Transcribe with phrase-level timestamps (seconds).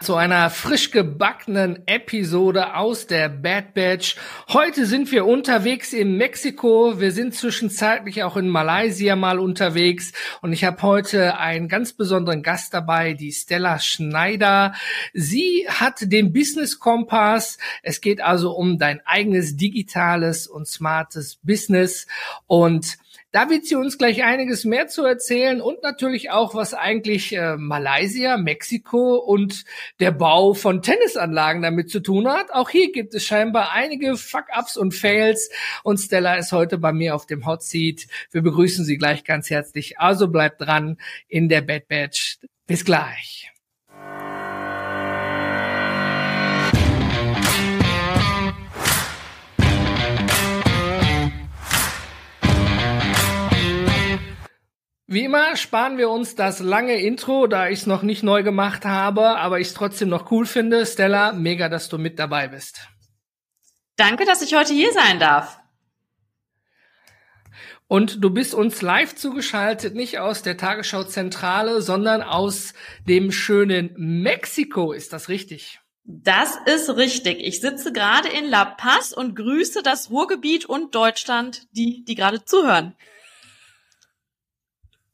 [0.00, 4.16] zu einer frisch gebackenen Episode aus der Bad Batch.
[4.48, 7.00] Heute sind wir unterwegs in Mexiko.
[7.00, 10.12] Wir sind zwischenzeitlich auch in Malaysia mal unterwegs.
[10.40, 14.72] Und ich habe heute einen ganz besonderen Gast dabei, die Stella Schneider.
[15.14, 17.58] Sie hat den Business Kompass.
[17.82, 22.06] Es geht also um dein eigenes digitales und smartes Business.
[22.46, 22.98] Und
[23.32, 27.56] da wird sie uns gleich einiges mehr zu erzählen und natürlich auch, was eigentlich äh,
[27.56, 29.64] Malaysia, Mexiko und
[30.00, 32.52] der Bau von Tennisanlagen damit zu tun hat.
[32.52, 35.50] Auch hier gibt es scheinbar einige Fuck-ups und Fails
[35.82, 38.06] und Stella ist heute bei mir auf dem Hot Seat.
[38.30, 39.98] Wir begrüßen Sie gleich ganz herzlich.
[39.98, 40.96] Also bleibt dran
[41.28, 42.38] in der Bad Batch.
[42.66, 43.50] Bis gleich.
[55.10, 58.84] Wie immer sparen wir uns das lange Intro, da ich es noch nicht neu gemacht
[58.84, 60.84] habe, aber ich es trotzdem noch cool finde.
[60.84, 62.88] Stella, mega, dass du mit dabei bist.
[63.96, 65.60] Danke, dass ich heute hier sein darf.
[67.86, 72.74] Und du bist uns live zugeschaltet, nicht aus der Tagesschau-Zentrale, sondern aus
[73.08, 74.92] dem schönen Mexiko.
[74.92, 75.80] Ist das richtig?
[76.04, 77.38] Das ist richtig.
[77.40, 82.44] Ich sitze gerade in La Paz und grüße das Ruhrgebiet und Deutschland, die, die gerade
[82.44, 82.94] zuhören.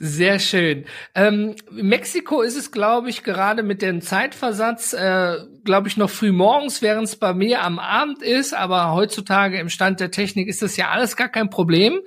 [0.00, 0.84] Sehr schön.
[1.16, 6.30] Ähm, Mexiko ist es, glaube ich, gerade mit dem Zeitversatz, äh, glaube ich, noch früh
[6.30, 8.54] morgens, während es bei mir am Abend ist.
[8.54, 11.98] Aber heutzutage im Stand der Technik ist das ja alles gar kein Problem.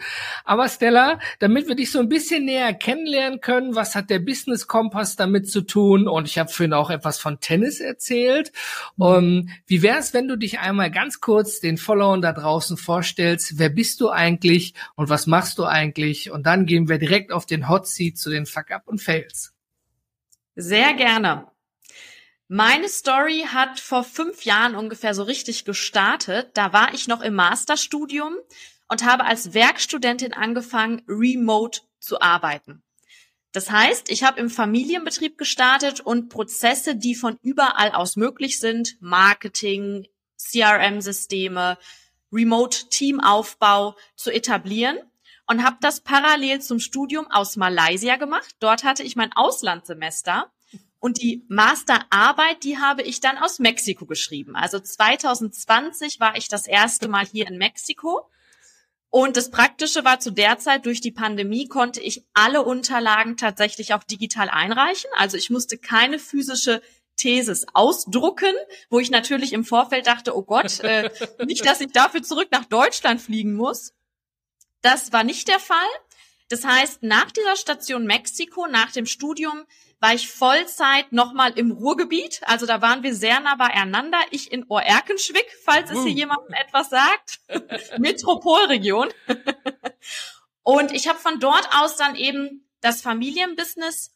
[0.46, 4.68] Aber Stella, damit wir dich so ein bisschen näher kennenlernen können, was hat der Business
[4.68, 6.08] Kompass damit zu tun?
[6.08, 8.54] Und ich habe vorhin auch etwas von Tennis erzählt.
[8.96, 9.06] Mhm.
[9.06, 12.78] Um, ähm, wie wäre es, wenn du dich einmal ganz kurz den Followern da draußen
[12.78, 13.60] vorstellst?
[13.60, 16.32] Wer bist du eigentlich und was machst du eigentlich?
[16.32, 19.54] Und dann gehen wir direkt auf den Hot Seat zu den Fuck-Up und Fails.
[20.56, 21.48] Sehr gerne.
[22.48, 26.50] Meine Story hat vor fünf Jahren ungefähr so richtig gestartet.
[26.56, 28.36] Da war ich noch im Masterstudium
[28.90, 32.84] und habe als Werkstudentin angefangen, remote zu arbeiten.
[33.54, 38.98] Das heißt, ich habe im Familienbetrieb gestartet und Prozesse, die von überall aus möglich sind,
[39.00, 40.08] Marketing,
[40.38, 41.78] CRM-Systeme,
[42.34, 44.98] Remote-Teamaufbau zu etablieren
[45.52, 48.56] und habe das parallel zum Studium aus Malaysia gemacht.
[48.60, 50.50] Dort hatte ich mein Auslandssemester
[51.02, 54.56] und die Masterarbeit, die habe ich dann aus Mexiko geschrieben.
[54.56, 58.30] Also 2020 war ich das erste Mal hier in Mexiko.
[59.10, 63.94] Und das Praktische war zu der Zeit, durch die Pandemie konnte ich alle Unterlagen tatsächlich
[63.94, 65.10] auch digital einreichen.
[65.18, 66.82] Also ich musste keine physische
[67.18, 68.54] Thesis ausdrucken,
[68.90, 71.10] wo ich natürlich im Vorfeld dachte, oh Gott, äh,
[71.46, 73.92] nicht, dass ich dafür zurück nach Deutschland fliegen muss.
[74.82, 75.78] Das war nicht der Fall.
[76.50, 79.66] Das heißt, nach dieser Station Mexiko, nach dem Studium,
[80.02, 82.42] war ich Vollzeit nochmal im Ruhrgebiet.
[82.46, 84.20] Also da waren wir sehr nah beieinander.
[84.32, 87.40] Ich in Oerkenschwick, falls es hier jemandem etwas sagt.
[88.00, 89.10] Metropolregion.
[90.64, 94.12] Und ich habe von dort aus dann eben das Familienbusiness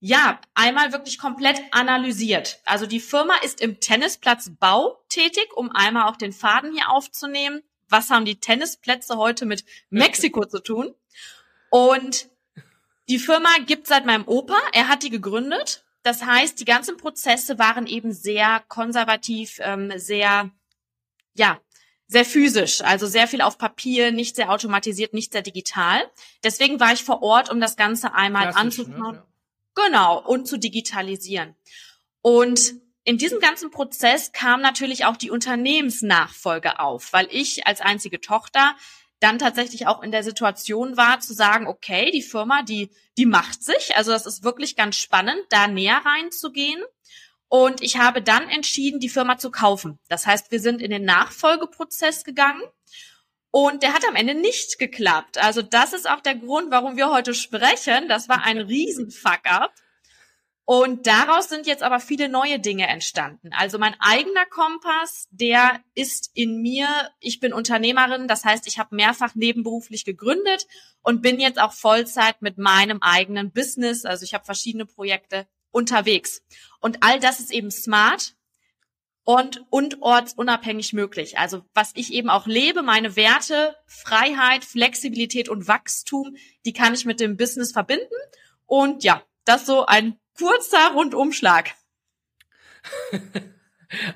[0.00, 2.60] ja, einmal wirklich komplett analysiert.
[2.64, 8.10] Also die Firma ist im Tennisplatzbau tätig, um einmal auch den Faden hier aufzunehmen was
[8.10, 10.94] haben die Tennisplätze heute mit Mexiko zu tun?
[11.70, 12.28] Und
[13.08, 15.84] die Firma gibt seit meinem Opa, er hat die gegründet.
[16.02, 20.50] Das heißt, die ganzen Prozesse waren eben sehr konservativ, ähm, sehr,
[21.34, 21.60] ja,
[22.06, 26.02] sehr physisch, also sehr viel auf Papier, nicht sehr automatisiert, nicht sehr digital.
[26.42, 29.16] Deswegen war ich vor Ort, um das Ganze einmal Klassisch, anzuschauen.
[29.16, 29.24] Ne?
[29.76, 29.84] Ja.
[29.84, 31.54] Genau, und zu digitalisieren.
[32.22, 32.74] Und
[33.08, 38.76] in diesem ganzen Prozess kam natürlich auch die Unternehmensnachfolge auf, weil ich als einzige Tochter
[39.18, 43.64] dann tatsächlich auch in der Situation war zu sagen, okay, die Firma, die, die macht
[43.64, 43.96] sich.
[43.96, 46.82] Also das ist wirklich ganz spannend, da näher reinzugehen.
[47.48, 49.98] Und ich habe dann entschieden, die Firma zu kaufen.
[50.10, 52.60] Das heißt, wir sind in den Nachfolgeprozess gegangen.
[53.50, 55.38] Und der hat am Ende nicht geklappt.
[55.38, 58.06] Also das ist auch der Grund, warum wir heute sprechen.
[58.06, 59.72] Das war ein Riesen-Fuck-up.
[60.70, 63.52] Und daraus sind jetzt aber viele neue Dinge entstanden.
[63.56, 66.86] Also mein eigener Kompass, der ist in mir,
[67.20, 70.66] ich bin Unternehmerin, das heißt, ich habe mehrfach nebenberuflich gegründet
[71.00, 76.42] und bin jetzt auch Vollzeit mit meinem eigenen Business, also ich habe verschiedene Projekte unterwegs.
[76.80, 78.36] Und all das ist eben smart
[79.24, 81.38] und, und ortsunabhängig möglich.
[81.38, 86.36] Also was ich eben auch lebe, meine Werte, Freiheit, Flexibilität und Wachstum,
[86.66, 88.04] die kann ich mit dem Business verbinden.
[88.66, 91.74] Und ja, das so ein kurzer Rundumschlag.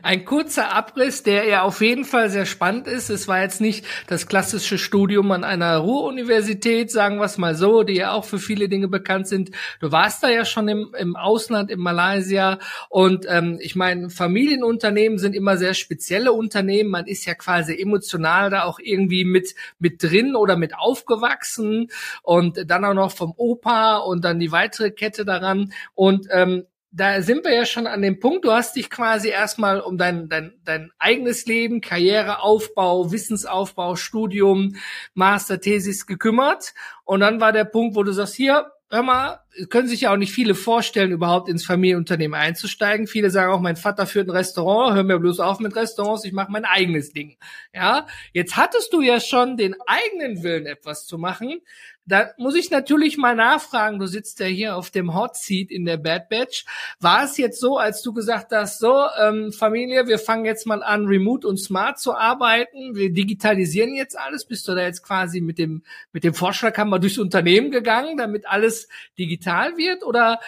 [0.02, 3.08] Ein kurzer Abriss, der ja auf jeden Fall sehr spannend ist.
[3.08, 7.82] Es war jetzt nicht das klassische Studium an einer Ruhruniversität, sagen wir es mal so,
[7.82, 9.50] die ja auch für viele Dinge bekannt sind.
[9.80, 12.58] Du warst da ja schon im, im Ausland, in Malaysia.
[12.90, 16.90] Und ähm, ich meine, Familienunternehmen sind immer sehr spezielle Unternehmen.
[16.90, 21.88] Man ist ja quasi emotional da auch irgendwie mit, mit drin oder mit aufgewachsen.
[22.22, 25.72] Und dann auch noch vom Opa und dann die weitere Kette daran.
[25.94, 29.80] Und ähm, da sind wir ja schon an dem Punkt, du hast dich quasi erstmal
[29.80, 34.76] um dein, dein, dein eigenes Leben, Karriereaufbau, Wissensaufbau, Studium,
[35.14, 36.74] Masterthesis gekümmert.
[37.04, 40.16] Und dann war der Punkt, wo du sagst, hier, hör mal, können sich ja auch
[40.16, 43.06] nicht viele vorstellen, überhaupt ins Familienunternehmen einzusteigen.
[43.06, 46.32] Viele sagen auch, mein Vater führt ein Restaurant, hör mir bloß auf mit Restaurants, ich
[46.32, 47.36] mache mein eigenes Ding.
[47.74, 51.60] Ja, jetzt hattest du ja schon den eigenen Willen, etwas zu machen.
[52.04, 55.84] Da muss ich natürlich mal nachfragen, du sitzt ja hier auf dem Hot Seat in
[55.84, 56.64] der Bad Batch.
[56.98, 60.82] War es jetzt so, als du gesagt hast, so, ähm, Familie, wir fangen jetzt mal
[60.82, 65.40] an, remote und smart zu arbeiten, wir digitalisieren jetzt alles, bist du da jetzt quasi
[65.40, 69.41] mit dem, mit dem Vorschlag haben wir durchs Unternehmen gegangen, damit alles digital
[69.76, 70.04] wird?
[70.04, 70.40] Oder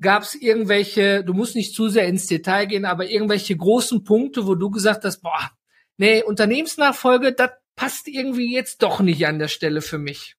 [0.00, 4.46] gab es irgendwelche, du musst nicht zu sehr ins Detail gehen, aber irgendwelche großen Punkte,
[4.46, 5.50] wo du gesagt hast, boah,
[5.96, 10.36] nee, Unternehmensnachfolge, das passt irgendwie jetzt doch nicht an der Stelle für mich.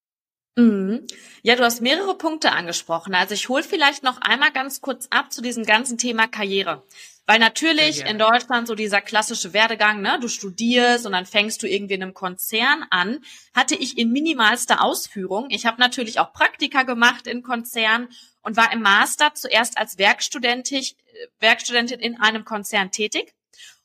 [0.58, 1.08] Mhm.
[1.44, 3.16] Ja, du hast mehrere Punkte angesprochen.
[3.16, 6.84] Also ich hole vielleicht noch einmal ganz kurz ab zu diesem ganzen Thema Karriere.
[7.28, 11.68] Weil natürlich in Deutschland so dieser klassische Werdegang, ne, du studierst und dann fängst du
[11.68, 13.20] irgendwie in einem Konzern an,
[13.54, 15.48] hatte ich in minimalster Ausführung.
[15.50, 18.10] Ich habe natürlich auch Praktika gemacht in Konzernen
[18.42, 20.84] und war im Master zuerst als Werkstudentin,
[21.40, 23.34] Werkstudentin in einem Konzern tätig.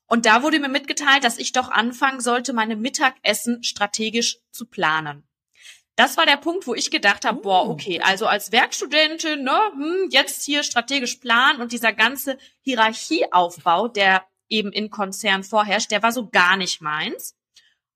[0.07, 5.26] Und da wurde mir mitgeteilt, dass ich doch anfangen sollte, meine Mittagessen strategisch zu planen.
[5.97, 7.71] Das war der Punkt, wo ich gedacht habe, boah, oh.
[7.71, 14.25] okay, also als Werkstudentin, ne, hm, jetzt hier strategisch planen und dieser ganze Hierarchieaufbau, der
[14.49, 17.35] eben in Konzern vorherrscht, der war so gar nicht meins.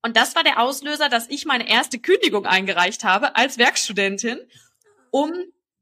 [0.03, 4.39] Und das war der Auslöser, dass ich meine erste Kündigung eingereicht habe als Werkstudentin,
[5.11, 5.31] um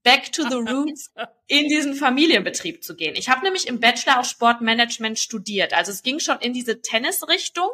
[0.03, 1.13] back to the roots
[1.47, 3.15] in diesen Familienbetrieb zu gehen.
[3.15, 5.73] Ich habe nämlich im Bachelor auch Sportmanagement studiert.
[5.73, 7.69] Also es ging schon in diese Tennisrichtung.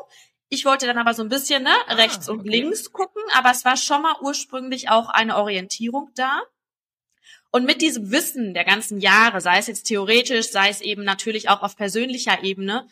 [0.48, 3.64] Ich wollte dann aber so ein bisschen ne, ah, rechts und links gucken, aber es
[3.64, 6.42] war schon mal ursprünglich auch eine Orientierung da.
[7.50, 11.48] Und mit diesem Wissen der ganzen Jahre, sei es jetzt theoretisch, sei es eben natürlich
[11.48, 12.88] auch auf persönlicher Ebene,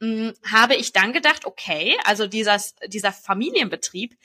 [0.00, 4.16] mh, hm, habe ich dann gedacht, okay, also dieser, dieser Familienbetrieb,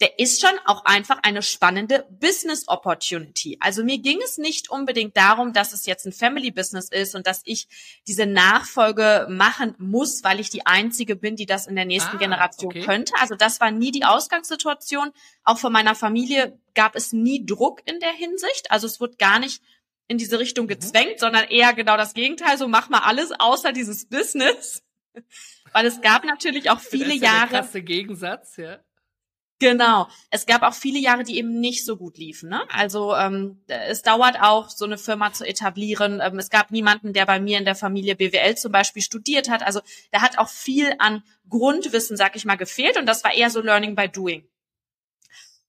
[0.00, 3.58] der ist schon auch einfach eine spannende Business Opportunity.
[3.60, 7.26] Also mir ging es nicht unbedingt darum, dass es jetzt ein Family Business ist und
[7.26, 7.68] dass ich
[8.08, 12.18] diese Nachfolge machen muss, weil ich die einzige bin, die das in der nächsten ah,
[12.18, 12.82] Generation okay.
[12.82, 13.12] könnte.
[13.20, 15.10] Also das war nie die Ausgangssituation.
[15.44, 18.70] Auch von meiner Familie gab es nie Druck in der Hinsicht.
[18.70, 19.62] Also es wurde gar nicht
[20.08, 20.70] in diese Richtung mhm.
[20.70, 21.18] gezwängt, mhm.
[21.18, 22.56] sondern eher genau das Gegenteil.
[22.56, 24.82] So mach mal alles außer dieses Business.
[25.72, 27.50] Weil es gab natürlich auch viele das ist ja Jahre.
[27.50, 28.78] Der krasse Gegensatz, ja.
[29.60, 30.08] Genau.
[30.30, 32.48] Es gab auch viele Jahre, die eben nicht so gut liefen.
[32.48, 32.62] Ne?
[32.70, 36.20] Also ähm, es dauert auch, so eine Firma zu etablieren.
[36.22, 39.62] Ähm, es gab niemanden, der bei mir in der Familie BWL zum Beispiel studiert hat.
[39.62, 39.80] Also
[40.12, 42.96] da hat auch viel an Grundwissen, sag ich mal, gefehlt.
[42.96, 44.48] Und das war eher so Learning by Doing.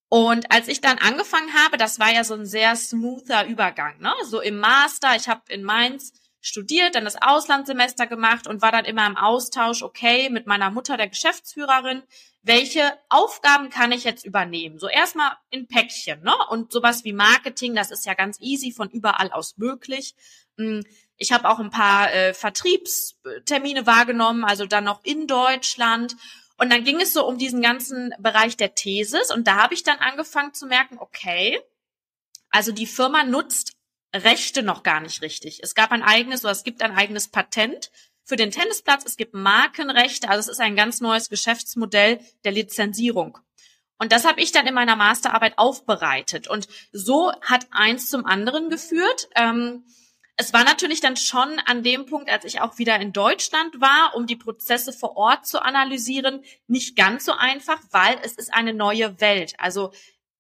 [0.07, 3.99] Und als ich dann angefangen habe, das war ja so ein sehr smoother Übergang.
[3.99, 4.13] Ne?
[4.23, 8.85] So im Master, ich habe in Mainz studiert, dann das Auslandssemester gemacht und war dann
[8.85, 12.03] immer im Austausch, okay, mit meiner Mutter, der Geschäftsführerin,
[12.43, 14.79] welche Aufgaben kann ich jetzt übernehmen?
[14.79, 16.33] So erstmal in Päckchen, ne?
[16.49, 20.15] Und sowas wie Marketing, das ist ja ganz easy von überall aus möglich.
[20.57, 20.83] Hm,
[21.17, 26.15] ich habe auch ein paar äh, Vertriebstermine wahrgenommen, also dann noch in Deutschland.
[26.57, 29.83] Und dann ging es so um diesen ganzen Bereich der Thesis und da habe ich
[29.83, 31.59] dann angefangen zu merken, okay,
[32.49, 33.73] also die Firma nutzt
[34.13, 35.61] Rechte noch gar nicht richtig.
[35.63, 37.91] Es gab ein eigenes oder es gibt ein eigenes Patent
[38.23, 39.05] für den Tennisplatz.
[39.05, 40.29] Es gibt Markenrechte.
[40.29, 43.37] Also es ist ein ganz neues Geschäftsmodell der Lizenzierung.
[43.97, 46.47] Und das habe ich dann in meiner Masterarbeit aufbereitet.
[46.47, 49.29] Und so hat eins zum anderen geführt.
[49.35, 49.83] Ähm,
[50.37, 54.15] es war natürlich dann schon an dem Punkt, als ich auch wieder in Deutschland war,
[54.15, 58.73] um die Prozesse vor Ort zu analysieren, nicht ganz so einfach, weil es ist eine
[58.73, 59.53] neue Welt.
[59.59, 59.91] Also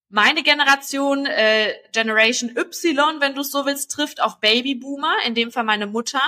[0.09, 5.51] meine Generation, äh, Generation Y, wenn du es so willst, trifft auf Babyboomer, in dem
[5.51, 6.21] Fall meine Mutter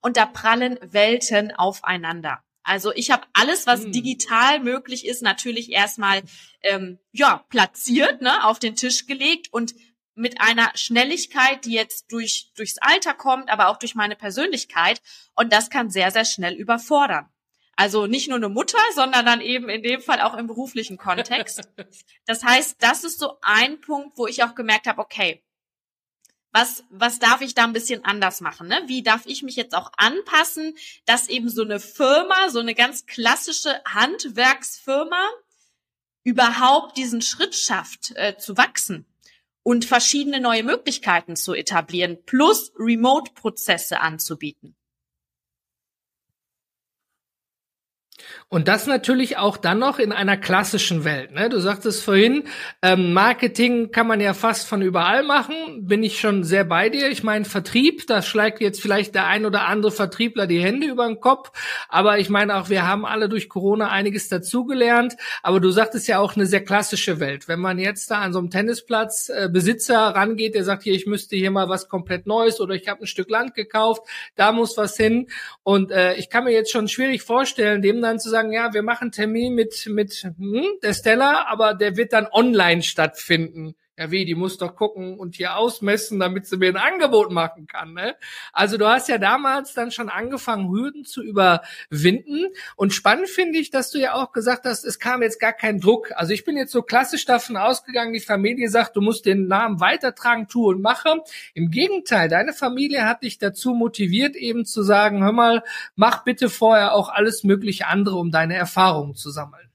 [0.00, 2.42] und da prallen Welten aufeinander.
[2.62, 3.92] Also ich habe alles, was hm.
[3.92, 6.22] digital möglich ist, natürlich erstmal
[6.62, 9.74] ähm, ja platziert, ne, auf den Tisch gelegt und
[10.14, 15.00] mit einer Schnelligkeit, die jetzt durch durchs Alter kommt, aber auch durch meine Persönlichkeit
[15.34, 17.28] und das kann sehr sehr schnell überfordern.
[17.74, 21.62] Also nicht nur eine Mutter, sondern dann eben in dem Fall auch im beruflichen Kontext.
[22.26, 25.42] Das heißt, das ist so ein Punkt, wo ich auch gemerkt habe, okay,
[26.52, 28.68] was, was darf ich da ein bisschen anders machen?
[28.68, 28.82] Ne?
[28.86, 33.06] Wie darf ich mich jetzt auch anpassen, dass eben so eine Firma, so eine ganz
[33.06, 35.28] klassische Handwerksfirma
[36.24, 39.06] überhaupt diesen Schritt schafft, äh, zu wachsen
[39.62, 44.77] und verschiedene neue Möglichkeiten zu etablieren, plus Remote-Prozesse anzubieten.
[48.48, 51.32] Und das natürlich auch dann noch in einer klassischen Welt.
[51.32, 51.48] Ne?
[51.48, 52.44] Du sagtest vorhin,
[52.82, 55.86] ähm, Marketing kann man ja fast von überall machen.
[55.86, 57.10] Bin ich schon sehr bei dir.
[57.10, 61.06] Ich meine, Vertrieb, da schlägt jetzt vielleicht der ein oder andere Vertriebler die Hände über
[61.06, 61.52] den Kopf.
[61.88, 65.16] Aber ich meine auch, wir haben alle durch Corona einiges dazugelernt.
[65.42, 67.48] Aber du sagtest ja auch eine sehr klassische Welt.
[67.48, 71.06] Wenn man jetzt da an so einem Tennisplatz äh, Besitzer rangeht, der sagt, hier, ich
[71.06, 74.02] müsste hier mal was komplett Neues oder ich habe ein Stück Land gekauft,
[74.36, 75.28] da muss was hin.
[75.62, 78.72] Und äh, ich kann mir jetzt schon schwierig vorstellen, dem dann zu sagen, sagen, ja,
[78.74, 83.74] wir machen Termin mit, mit hm, der Stella, aber der wird dann online stattfinden.
[83.98, 87.66] Ja, wie, die muss doch gucken und hier ausmessen, damit sie mir ein Angebot machen
[87.66, 87.94] kann.
[87.94, 88.14] Ne?
[88.52, 92.46] Also du hast ja damals dann schon angefangen, Hürden zu überwinden.
[92.76, 95.80] Und spannend finde ich, dass du ja auch gesagt hast, es kam jetzt gar kein
[95.80, 96.12] Druck.
[96.14, 99.80] Also ich bin jetzt so klassisch davon ausgegangen, die Familie sagt, du musst den Namen
[99.80, 101.20] weitertragen, tu und mache.
[101.54, 105.64] Im Gegenteil, deine Familie hat dich dazu motiviert, eben zu sagen, hör mal,
[105.96, 109.68] mach bitte vorher auch alles mögliche andere, um deine Erfahrungen zu sammeln.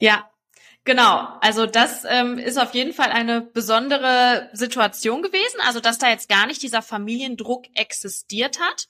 [0.00, 0.30] Ja,
[0.84, 6.08] Genau, also das ähm, ist auf jeden Fall eine besondere Situation gewesen, also dass da
[6.08, 8.88] jetzt gar nicht dieser Familiendruck existiert hat.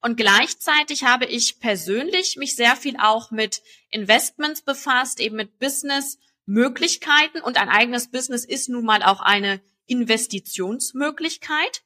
[0.00, 7.40] Und gleichzeitig habe ich persönlich mich sehr viel auch mit Investments befasst, eben mit Business-Möglichkeiten.
[7.40, 11.82] Und ein eigenes Business ist nun mal auch eine Investitionsmöglichkeit.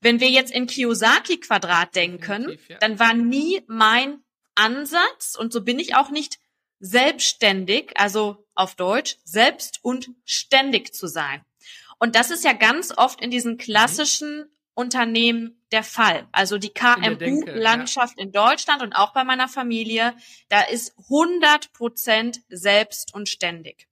[0.00, 4.22] Wenn wir jetzt in Kiyosaki-Quadrat denken, dann war nie mein
[4.54, 6.38] Ansatz, und so bin ich auch nicht
[6.78, 11.42] selbstständig, also auf Deutsch, selbst und ständig zu sein.
[11.98, 16.28] Und das ist ja ganz oft in diesen klassischen Unternehmen der Fall.
[16.32, 18.24] Also die KMU-Landschaft ja.
[18.24, 20.14] in, Deutschland und auch bei meiner Familie,
[20.50, 23.88] da ist 100 Prozent selbst und ständig.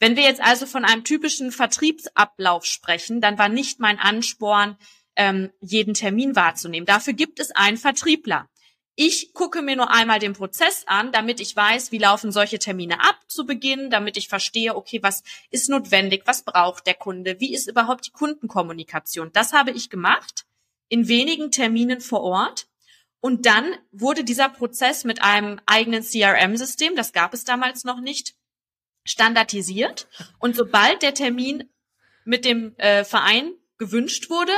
[0.00, 4.76] Wenn wir jetzt also von einem typischen Vertriebsablauf sprechen, dann war nicht mein Ansporn,
[5.16, 6.86] ähm, jeden Termin wahrzunehmen.
[6.86, 8.48] Dafür gibt es einen Vertriebler.
[8.96, 13.00] Ich gucke mir nur einmal den Prozess an, damit ich weiß, wie laufen solche Termine
[13.00, 17.52] ab zu Beginn, damit ich verstehe, okay, was ist notwendig, was braucht der Kunde, wie
[17.52, 19.32] ist überhaupt die Kundenkommunikation.
[19.32, 20.46] Das habe ich gemacht
[20.88, 22.68] in wenigen Terminen vor Ort.
[23.18, 28.36] Und dann wurde dieser Prozess mit einem eigenen CRM-System, das gab es damals noch nicht,
[29.04, 30.06] standardisiert.
[30.38, 31.68] Und sobald der Termin
[32.24, 34.52] mit dem äh, Verein gewünscht wurde,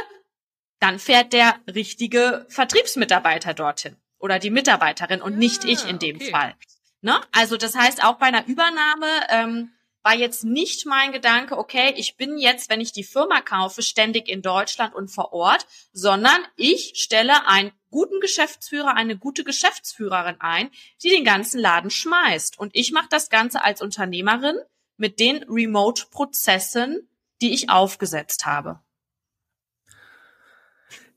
[0.78, 6.30] dann fährt der richtige Vertriebsmitarbeiter dorthin oder die Mitarbeiterin und nicht ich in dem okay.
[6.30, 6.54] Fall.
[7.00, 7.20] Ne?
[7.32, 12.16] Also das heißt, auch bei einer Übernahme ähm, war jetzt nicht mein Gedanke, okay, ich
[12.16, 16.92] bin jetzt, wenn ich die Firma kaufe, ständig in Deutschland und vor Ort, sondern ich
[16.94, 20.70] stelle einen guten Geschäftsführer, eine gute Geschäftsführerin ein,
[21.02, 22.58] die den ganzen Laden schmeißt.
[22.58, 24.56] Und ich mache das Ganze als Unternehmerin
[24.96, 27.08] mit den Remote-Prozessen,
[27.42, 28.80] die ich aufgesetzt habe.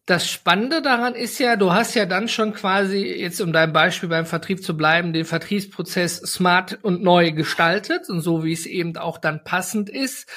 [0.10, 4.10] Das Spannende daran ist ja, du hast ja dann schon quasi, jetzt um dein Beispiel
[4.10, 8.98] beim Vertrieb zu bleiben, den Vertriebsprozess smart und neu gestaltet und so wie es eben
[8.98, 10.28] auch dann passend ist.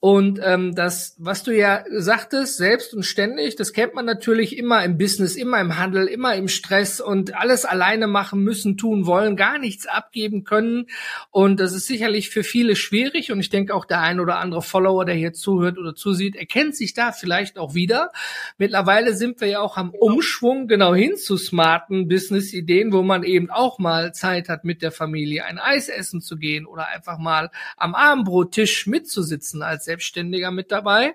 [0.00, 4.84] Und ähm, das, was du ja sagtest, selbst und ständig, das kennt man natürlich immer
[4.84, 9.34] im Business, immer im Handel, immer im Stress und alles alleine machen müssen, tun wollen,
[9.34, 10.86] gar nichts abgeben können.
[11.32, 13.32] Und das ist sicherlich für viele schwierig.
[13.32, 16.76] Und ich denke auch der ein oder andere Follower, der hier zuhört oder zusieht, erkennt
[16.76, 18.12] sich da vielleicht auch wieder.
[18.56, 23.50] Mittlerweile sind wir ja auch am Umschwung genau hin zu smarten Business-Ideen, wo man eben
[23.50, 27.50] auch mal Zeit hat, mit der Familie ein Eis essen zu gehen oder einfach mal
[27.76, 31.14] am Abendbrottisch mitzusitzen als Selbstständiger mit dabei.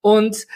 [0.00, 0.46] Und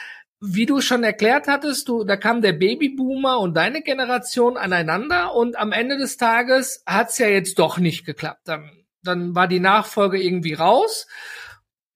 [0.40, 5.56] wie du schon erklärt hattest, du, da kam der Babyboomer und deine Generation aneinander und
[5.56, 8.42] am Ende des Tages hat's ja jetzt doch nicht geklappt.
[8.44, 8.70] Dann,
[9.02, 11.06] dann war die Nachfolge irgendwie raus.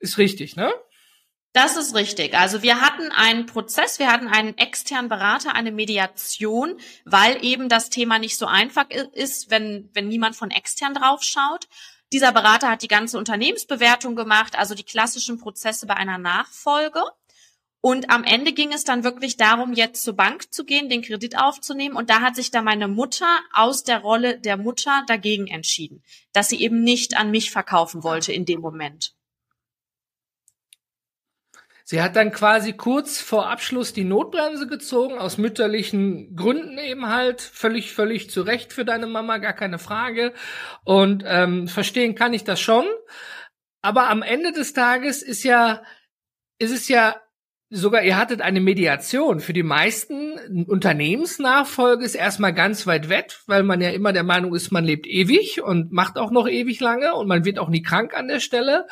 [0.01, 0.73] Ist richtig, ne?
[1.53, 2.35] Das ist richtig.
[2.35, 7.89] Also wir hatten einen Prozess, wir hatten einen externen Berater, eine Mediation, weil eben das
[7.89, 11.67] Thema nicht so einfach ist, wenn, wenn niemand von extern drauf schaut.
[12.13, 17.03] Dieser Berater hat die ganze Unternehmensbewertung gemacht, also die klassischen Prozesse bei einer Nachfolge.
[17.81, 21.39] Und am Ende ging es dann wirklich darum, jetzt zur Bank zu gehen, den Kredit
[21.39, 21.97] aufzunehmen.
[21.97, 26.49] Und da hat sich dann meine Mutter aus der Rolle der Mutter dagegen entschieden, dass
[26.49, 29.15] sie eben nicht an mich verkaufen wollte in dem Moment.
[31.89, 37.41] Sie hat dann quasi kurz vor Abschluss die Notbremse gezogen, aus mütterlichen Gründen eben halt,
[37.41, 40.33] völlig, völlig zu Recht für deine Mama, gar keine Frage.
[40.83, 42.87] Und ähm, verstehen kann ich das schon.
[43.83, 45.85] Aber am Ende des Tages ist ja
[46.59, 47.15] ist es ja
[47.69, 49.41] sogar ihr hattet eine Mediation.
[49.41, 54.55] Für die meisten Unternehmensnachfolge ist erstmal ganz weit weg, weil man ja immer der Meinung
[54.55, 57.83] ist, man lebt ewig und macht auch noch ewig lange und man wird auch nie
[57.83, 58.87] krank an der Stelle.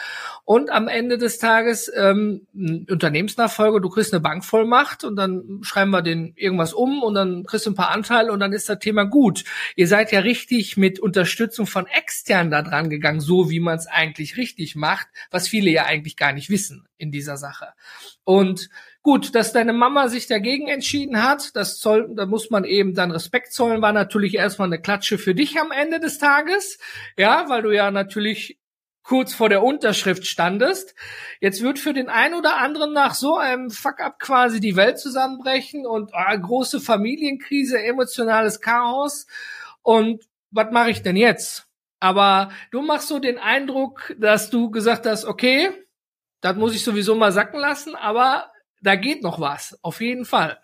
[0.44, 6.02] Und am Ende des Tages ähm, Unternehmensnachfolge, du kriegst eine Bankvollmacht und dann schreiben wir
[6.02, 9.04] den irgendwas um und dann kriegst du ein paar Anteile und dann ist das Thema
[9.04, 9.44] gut.
[9.76, 13.86] Ihr seid ja richtig mit Unterstützung von extern da dran gegangen, so wie man es
[13.86, 17.72] eigentlich richtig macht, was viele ja eigentlich gar nicht wissen in dieser Sache.
[18.24, 18.68] Und
[19.02, 23.10] gut, dass deine Mama sich dagegen entschieden hat, das soll, da muss man eben dann
[23.10, 26.78] Respekt zollen, war natürlich erstmal eine Klatsche für dich am Ende des Tages.
[27.16, 28.58] Ja, weil du ja natürlich
[29.04, 30.94] kurz vor der Unterschrift standest.
[31.40, 35.86] Jetzt wird für den einen oder anderen nach so einem Fuck-up quasi die Welt zusammenbrechen
[35.86, 39.26] und oh, große Familienkrise, emotionales Chaos.
[39.82, 41.68] Und was mache ich denn jetzt?
[42.00, 45.70] Aber du machst so den Eindruck, dass du gesagt hast, okay,
[46.44, 50.60] das muss ich sowieso mal sacken lassen, aber da geht noch was, auf jeden Fall.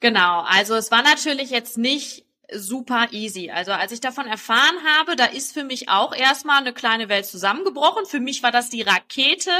[0.00, 3.50] Genau, also es war natürlich jetzt nicht super easy.
[3.50, 7.26] Also als ich davon erfahren habe, da ist für mich auch erstmal eine kleine Welt
[7.26, 8.06] zusammengebrochen.
[8.06, 9.50] Für mich war das die Rakete,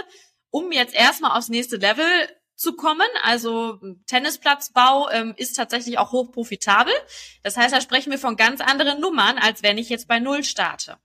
[0.49, 2.07] um jetzt erstmal aufs nächste Level
[2.55, 3.09] zu kommen.
[3.23, 6.95] Also Tennisplatzbau ähm, ist tatsächlich auch hoch profitabel.
[7.43, 10.43] Das heißt, da sprechen wir von ganz anderen Nummern, als wenn ich jetzt bei Null
[10.43, 10.97] starte.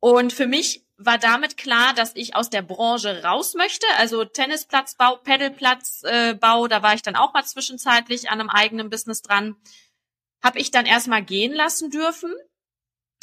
[0.00, 3.86] Und für mich war damit klar, dass ich aus der Branche raus möchte.
[3.96, 9.22] Also Tennisplatzbau, Pedalplatzbau, äh, da war ich dann auch mal zwischenzeitlich an einem eigenen Business
[9.22, 9.56] dran.
[10.42, 12.32] Habe ich dann erstmal gehen lassen dürfen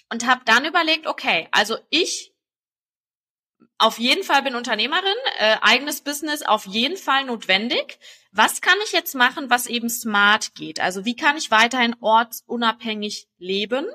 [0.09, 2.33] und habe dann überlegt, okay, also ich
[3.77, 7.99] auf jeden Fall bin Unternehmerin, äh, eigenes Business auf jeden Fall notwendig.
[8.31, 10.79] Was kann ich jetzt machen, was eben smart geht?
[10.79, 13.85] Also wie kann ich weiterhin ortsunabhängig leben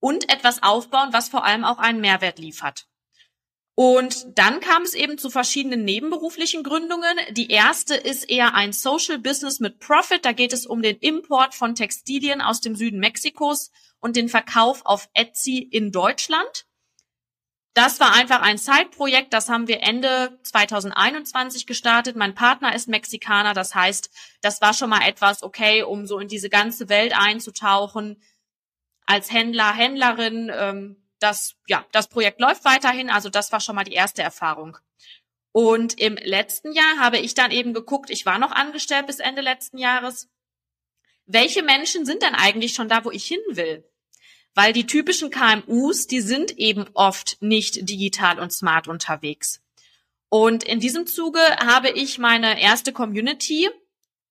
[0.00, 2.88] und etwas aufbauen, was vor allem auch einen Mehrwert liefert?
[3.76, 7.18] Und dann kam es eben zu verschiedenen nebenberuflichen Gründungen.
[7.32, 10.24] Die erste ist eher ein Social Business mit Profit.
[10.24, 14.82] Da geht es um den Import von Textilien aus dem Süden Mexikos und den Verkauf
[14.84, 16.66] auf Etsy in Deutschland.
[17.74, 22.14] Das war einfach ein Zeitprojekt, das haben wir Ende 2021 gestartet.
[22.14, 24.10] Mein Partner ist Mexikaner, das heißt,
[24.42, 28.22] das war schon mal etwas okay, um so in diese ganze Welt einzutauchen.
[29.06, 33.08] Als Händler, Händlerin, ähm, das, ja, das Projekt läuft weiterhin.
[33.08, 34.76] Also das war schon mal die erste Erfahrung.
[35.52, 39.40] Und im letzten Jahr habe ich dann eben geguckt, ich war noch angestellt bis Ende
[39.40, 40.28] letzten Jahres.
[41.24, 43.88] Welche Menschen sind denn eigentlich schon da, wo ich hin will?
[44.54, 49.62] Weil die typischen KMUs, die sind eben oft nicht digital und smart unterwegs.
[50.28, 53.70] Und in diesem Zuge habe ich meine erste Community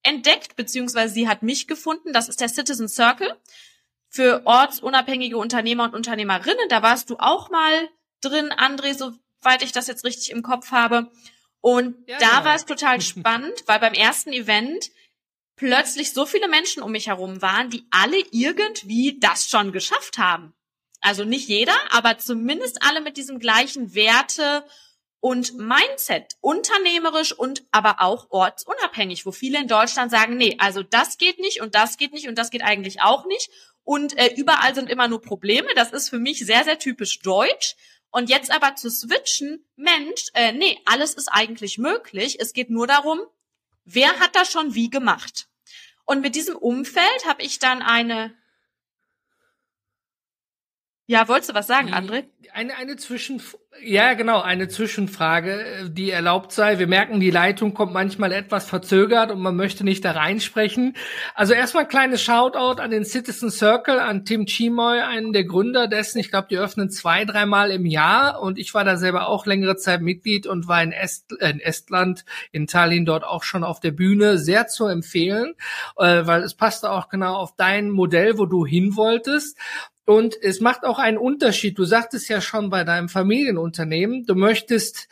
[0.04, 2.14] entdeckt, beziehungsweise sie hat mich gefunden.
[2.14, 3.36] Das ist der Citizen Circle
[4.14, 6.70] für ortsunabhängige Unternehmer und Unternehmerinnen.
[6.70, 7.90] Da warst du auch mal
[8.22, 11.12] drin, André, soweit ich das jetzt richtig im Kopf habe.
[11.62, 12.46] Und ja, da genau.
[12.46, 14.92] war es total spannend, weil beim ersten Event
[15.56, 20.54] plötzlich so viele Menschen um mich herum waren, die alle irgendwie das schon geschafft haben.
[21.02, 24.64] Also nicht jeder, aber zumindest alle mit diesem gleichen Werte
[25.20, 31.18] und Mindset, unternehmerisch und aber auch ortsunabhängig, wo viele in Deutschland sagen, nee, also das
[31.18, 33.50] geht nicht und das geht nicht und das geht eigentlich auch nicht
[33.84, 35.68] und äh, überall sind immer nur Probleme.
[35.76, 37.76] Das ist für mich sehr, sehr typisch deutsch.
[38.12, 42.38] Und jetzt aber zu switchen, Mensch, äh, nee, alles ist eigentlich möglich.
[42.40, 43.20] Es geht nur darum,
[43.86, 45.48] wer hat das schon wie gemacht.
[46.06, 48.36] Und mit diesem Umfeld habe ich dann eine
[51.06, 52.26] ja, wolltest du was sagen, André?
[52.54, 53.42] Eine, eine Zwischen,
[53.82, 56.78] ja, genau, eine Zwischenfrage, äh, die erlaubt sei.
[56.78, 60.96] Wir merken, die Leitung kommt manchmal etwas verzögert und man möchte nicht da reinsprechen.
[61.34, 65.88] Also erstmal ein kleines Shoutout an den Citizen Circle, an Tim Chimoy, einen der Gründer
[65.88, 66.20] dessen.
[66.20, 69.76] Ich glaube, die öffnen zwei, dreimal im Jahr und ich war da selber auch längere
[69.76, 73.80] Zeit Mitglied und war in, Est, äh, in Estland, in Tallinn dort auch schon auf
[73.80, 74.38] der Bühne.
[74.38, 75.56] Sehr zu empfehlen,
[75.98, 79.58] äh, weil es passte auch genau auf dein Modell, wo du hin wolltest.
[80.06, 81.78] Und es macht auch einen Unterschied.
[81.78, 85.08] Du sagtest ja schon bei deinem Familienunternehmen, du möchtest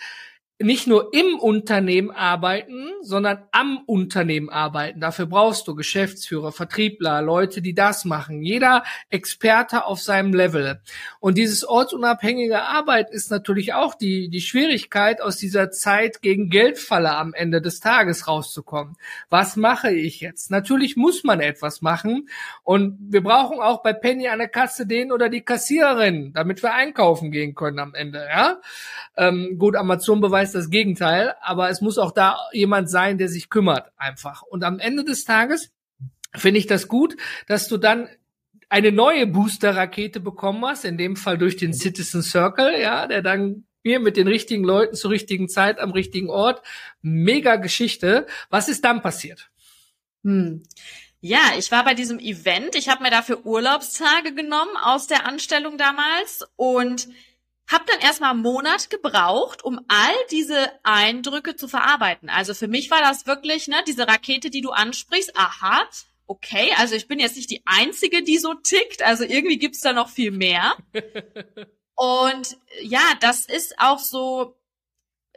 [0.61, 4.99] nicht nur im Unternehmen arbeiten, sondern am Unternehmen arbeiten.
[4.99, 8.41] Dafür brauchst du Geschäftsführer, Vertriebler, Leute, die das machen.
[8.41, 10.81] Jeder Experte auf seinem Level.
[11.19, 17.15] Und dieses ortsunabhängige Arbeiten ist natürlich auch die, die Schwierigkeit, aus dieser Zeit gegen Geldfalle
[17.15, 18.95] am Ende des Tages rauszukommen.
[19.29, 20.51] Was mache ich jetzt?
[20.51, 22.29] Natürlich muss man etwas machen.
[22.63, 26.73] Und wir brauchen auch bei Penny an der Kasse den oder die Kassiererin, damit wir
[26.73, 28.25] einkaufen gehen können am Ende.
[28.29, 28.59] Ja?
[29.17, 33.29] Ähm, gut, Amazon beweist heißt das Gegenteil, aber es muss auch da jemand sein, der
[33.29, 34.41] sich kümmert einfach.
[34.41, 35.71] Und am Ende des Tages
[36.35, 37.15] finde ich das gut,
[37.47, 38.09] dass du dann
[38.69, 43.65] eine neue Booster-Rakete bekommen hast, in dem Fall durch den Citizen Circle, ja, der dann
[43.83, 46.61] mir mit den richtigen Leuten zur richtigen Zeit am richtigen Ort.
[47.01, 48.27] Mega Geschichte.
[48.49, 49.49] Was ist dann passiert?
[50.23, 50.63] Hm.
[51.19, 52.75] Ja, ich war bei diesem Event.
[52.75, 57.07] Ich habe mir dafür Urlaubstage genommen aus der Anstellung damals und
[57.71, 62.29] habe dann erstmal einen Monat gebraucht, um all diese Eindrücke zu verarbeiten.
[62.29, 65.87] Also für mich war das wirklich, ne, diese Rakete, die du ansprichst, aha,
[66.27, 69.93] okay, also ich bin jetzt nicht die Einzige, die so tickt, also irgendwie gibt's da
[69.93, 70.75] noch viel mehr.
[71.95, 74.57] Und ja, das ist auch so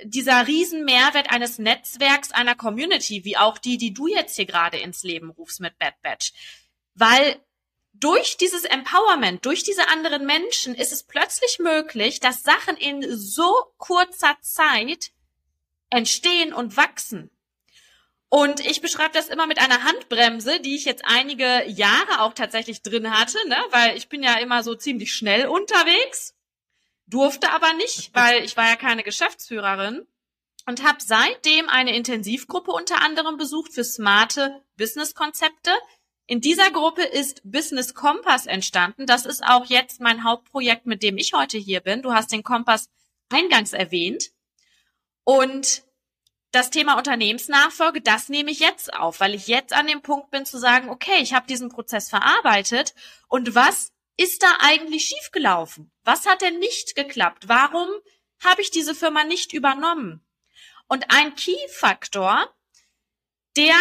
[0.02, 5.02] dieser Riesenmehrwert eines Netzwerks, einer Community, wie auch die, die du jetzt hier gerade ins
[5.02, 6.32] Leben rufst mit Bad Batch.
[6.94, 7.40] Weil
[7.94, 13.52] durch dieses Empowerment, durch diese anderen Menschen ist es plötzlich möglich, dass Sachen in so
[13.78, 15.10] kurzer Zeit
[15.90, 17.30] entstehen und wachsen.
[18.28, 22.82] Und ich beschreibe das immer mit einer Handbremse, die ich jetzt einige Jahre auch tatsächlich
[22.82, 23.56] drin hatte, ne?
[23.70, 26.34] weil ich bin ja immer so ziemlich schnell unterwegs,
[27.06, 30.04] durfte aber nicht, weil ich war ja keine Geschäftsführerin
[30.66, 35.70] und habe seitdem eine Intensivgruppe unter anderem besucht für smarte Business-Konzepte.
[36.26, 39.06] In dieser Gruppe ist Business Kompass entstanden.
[39.06, 42.02] Das ist auch jetzt mein Hauptprojekt, mit dem ich heute hier bin.
[42.02, 42.88] Du hast den Kompass
[43.28, 44.30] eingangs erwähnt.
[45.24, 45.84] Und
[46.50, 50.46] das Thema Unternehmensnachfolge, das nehme ich jetzt auf, weil ich jetzt an dem Punkt bin
[50.46, 52.94] zu sagen, okay, ich habe diesen Prozess verarbeitet
[53.28, 55.90] und was ist da eigentlich schiefgelaufen?
[56.04, 57.48] Was hat denn nicht geklappt?
[57.48, 57.88] Warum
[58.42, 60.24] habe ich diese Firma nicht übernommen?
[60.86, 62.48] Und ein Key-Faktor,
[63.56, 63.74] der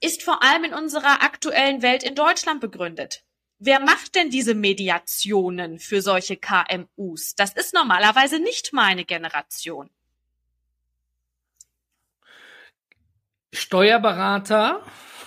[0.00, 3.22] ist vor allem in unserer aktuellen Welt in Deutschland begründet.
[3.58, 7.34] Wer macht denn diese Mediationen für solche KMUs?
[7.36, 9.88] Das ist normalerweise nicht meine Generation.
[13.54, 14.84] Steuerberater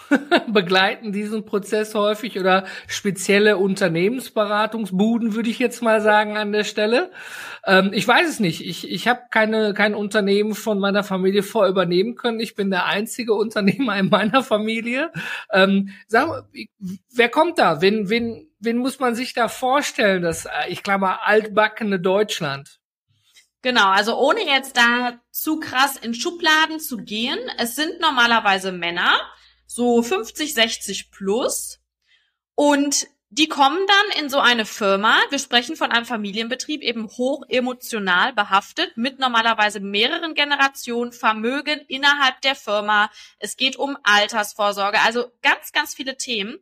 [0.48, 7.12] begleiten diesen Prozess häufig oder spezielle Unternehmensberatungsbuden, würde ich jetzt mal sagen an der Stelle.
[7.66, 8.66] Ähm, ich weiß es nicht.
[8.66, 12.40] Ich, ich habe keine kein Unternehmen von meiner Familie vor übernehmen können.
[12.40, 15.12] Ich bin der einzige Unternehmer in meiner Familie.
[15.52, 16.46] Ähm, sag,
[17.12, 17.82] wer kommt da?
[17.82, 20.22] Wen, wen, wen muss man sich da vorstellen?
[20.22, 22.80] Das, äh, ich glaube, altbackene Deutschland.
[23.62, 29.20] Genau, also ohne jetzt da zu krass in Schubladen zu gehen, es sind normalerweise Männer,
[29.70, 31.80] so 50, 60 plus,
[32.56, 37.44] und die kommen dann in so eine Firma, wir sprechen von einem Familienbetrieb, eben hoch
[37.48, 43.12] emotional behaftet, mit normalerweise mehreren Generationen Vermögen innerhalb der Firma.
[43.38, 46.58] Es geht um Altersvorsorge, also ganz, ganz viele Themen.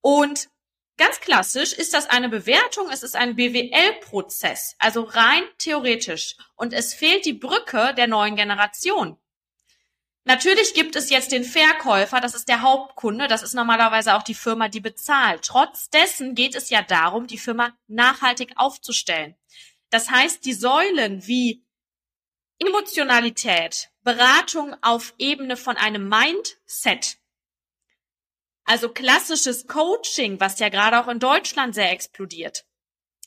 [0.00, 0.48] Und
[0.96, 6.36] Ganz klassisch ist das eine Bewertung, es ist ein BWL-Prozess, also rein theoretisch.
[6.54, 9.18] Und es fehlt die Brücke der neuen Generation.
[10.26, 14.34] Natürlich gibt es jetzt den Verkäufer, das ist der Hauptkunde, das ist normalerweise auch die
[14.34, 15.42] Firma, die bezahlt.
[15.42, 19.36] Trotz dessen geht es ja darum, die Firma nachhaltig aufzustellen.
[19.90, 21.62] Das heißt, die Säulen wie
[22.58, 27.18] Emotionalität, Beratung auf Ebene von einem Mindset,
[28.64, 32.64] also klassisches Coaching, was ja gerade auch in Deutschland sehr explodiert.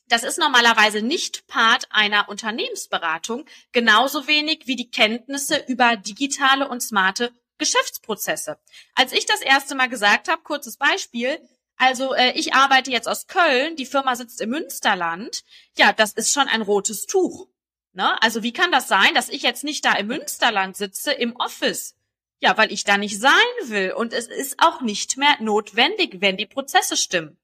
[0.09, 6.81] Das ist normalerweise nicht Part einer Unternehmensberatung, genauso wenig wie die Kenntnisse über digitale und
[6.81, 8.57] smarte Geschäftsprozesse.
[8.95, 11.39] Als ich das erste Mal gesagt habe, kurzes Beispiel,
[11.75, 15.43] also äh, ich arbeite jetzt aus Köln, die Firma sitzt im Münsterland,
[15.77, 17.47] ja, das ist schon ein rotes Tuch.
[17.93, 18.21] Ne?
[18.21, 21.95] Also wie kann das sein, dass ich jetzt nicht da im Münsterland sitze, im Office?
[22.39, 23.91] Ja, weil ich da nicht sein will.
[23.93, 27.39] Und es ist auch nicht mehr notwendig, wenn die Prozesse stimmen.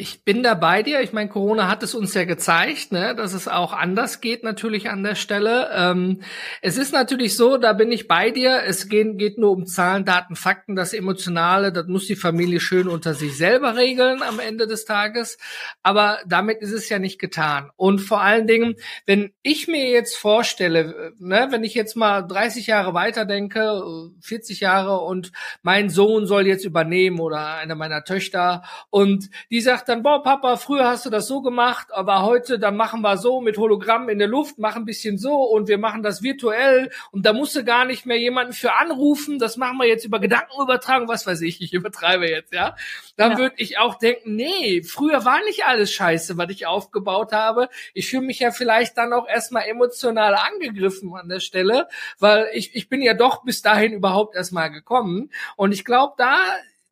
[0.00, 1.02] Ich bin da bei dir.
[1.02, 4.88] Ich meine, Corona hat es uns ja gezeigt, ne, dass es auch anders geht natürlich
[4.88, 5.68] an der Stelle.
[5.74, 6.22] Ähm,
[6.62, 8.62] es ist natürlich so, da bin ich bei dir.
[8.64, 10.74] Es geht, geht nur um Zahlen, Daten, Fakten.
[10.74, 15.36] Das Emotionale, das muss die Familie schön unter sich selber regeln am Ende des Tages.
[15.82, 17.70] Aber damit ist es ja nicht getan.
[17.76, 22.68] Und vor allen Dingen, wenn ich mir jetzt vorstelle, ne, wenn ich jetzt mal 30
[22.68, 23.82] Jahre weiterdenke,
[24.22, 29.89] 40 Jahre und mein Sohn soll jetzt übernehmen oder eine meiner Töchter und die sagt
[29.90, 33.40] dann, boah, Papa, früher hast du das so gemacht, aber heute, dann machen wir so
[33.40, 37.26] mit Hologramm in der Luft, machen ein bisschen so und wir machen das virtuell und
[37.26, 41.08] da musst du gar nicht mehr jemanden für anrufen, das machen wir jetzt über Gedankenübertragung,
[41.08, 42.76] was weiß ich, ich übertreibe jetzt, ja.
[43.16, 43.38] Dann ja.
[43.38, 47.68] würde ich auch denken, nee, früher war nicht alles scheiße, was ich aufgebaut habe.
[47.92, 52.74] Ich fühle mich ja vielleicht dann auch erstmal emotional angegriffen an der Stelle, weil ich,
[52.76, 55.30] ich bin ja doch bis dahin überhaupt erstmal gekommen.
[55.56, 56.36] Und ich glaube, da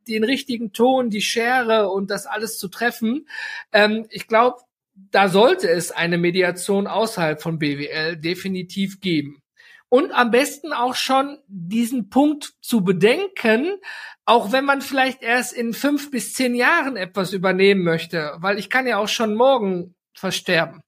[0.08, 3.28] den richtigen Ton, die Schere und das alles zu treffen.
[3.72, 4.58] Ähm, ich glaube,
[4.94, 9.42] da sollte es eine Mediation außerhalb von BWL definitiv geben.
[9.90, 13.78] Und am besten auch schon diesen Punkt zu bedenken,
[14.26, 18.68] auch wenn man vielleicht erst in fünf bis zehn Jahren etwas übernehmen möchte, weil ich
[18.68, 20.82] kann ja auch schon morgen versterben.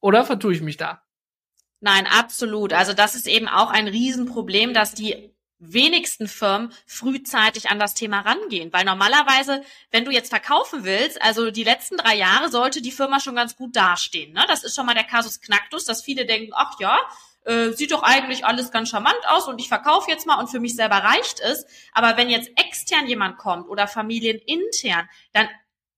[0.00, 1.02] Oder vertue ich mich da?
[1.80, 2.72] Nein, absolut.
[2.72, 8.20] Also das ist eben auch ein Riesenproblem, dass die wenigsten Firmen frühzeitig an das Thema
[8.20, 8.72] rangehen.
[8.72, 13.20] Weil normalerweise, wenn du jetzt verkaufen willst, also die letzten drei Jahre sollte die Firma
[13.20, 14.32] schon ganz gut dastehen.
[14.32, 14.44] Ne?
[14.48, 17.00] Das ist schon mal der Kasus Knacktus, dass viele denken, ach ja,
[17.44, 20.60] äh, sieht doch eigentlich alles ganz charmant aus und ich verkaufe jetzt mal und für
[20.60, 21.66] mich selber reicht es.
[21.92, 25.48] Aber wenn jetzt extern jemand kommt oder familienintern, dann,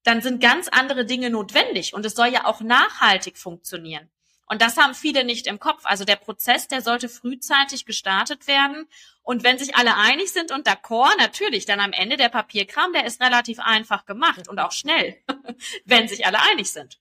[0.05, 4.09] dann sind ganz andere Dinge notwendig und es soll ja auch nachhaltig funktionieren.
[4.51, 5.83] Und das haben viele nicht im Kopf.
[5.85, 8.89] Also der Prozess, der sollte frühzeitig gestartet werden.
[9.31, 13.07] Und wenn sich alle einig sind und d'accord, natürlich, dann am Ende der Papierkram, der
[13.07, 15.23] ist relativ einfach gemacht und auch schnell,
[15.85, 16.99] wenn sich alle einig sind.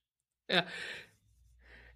[0.47, 0.63] Ja,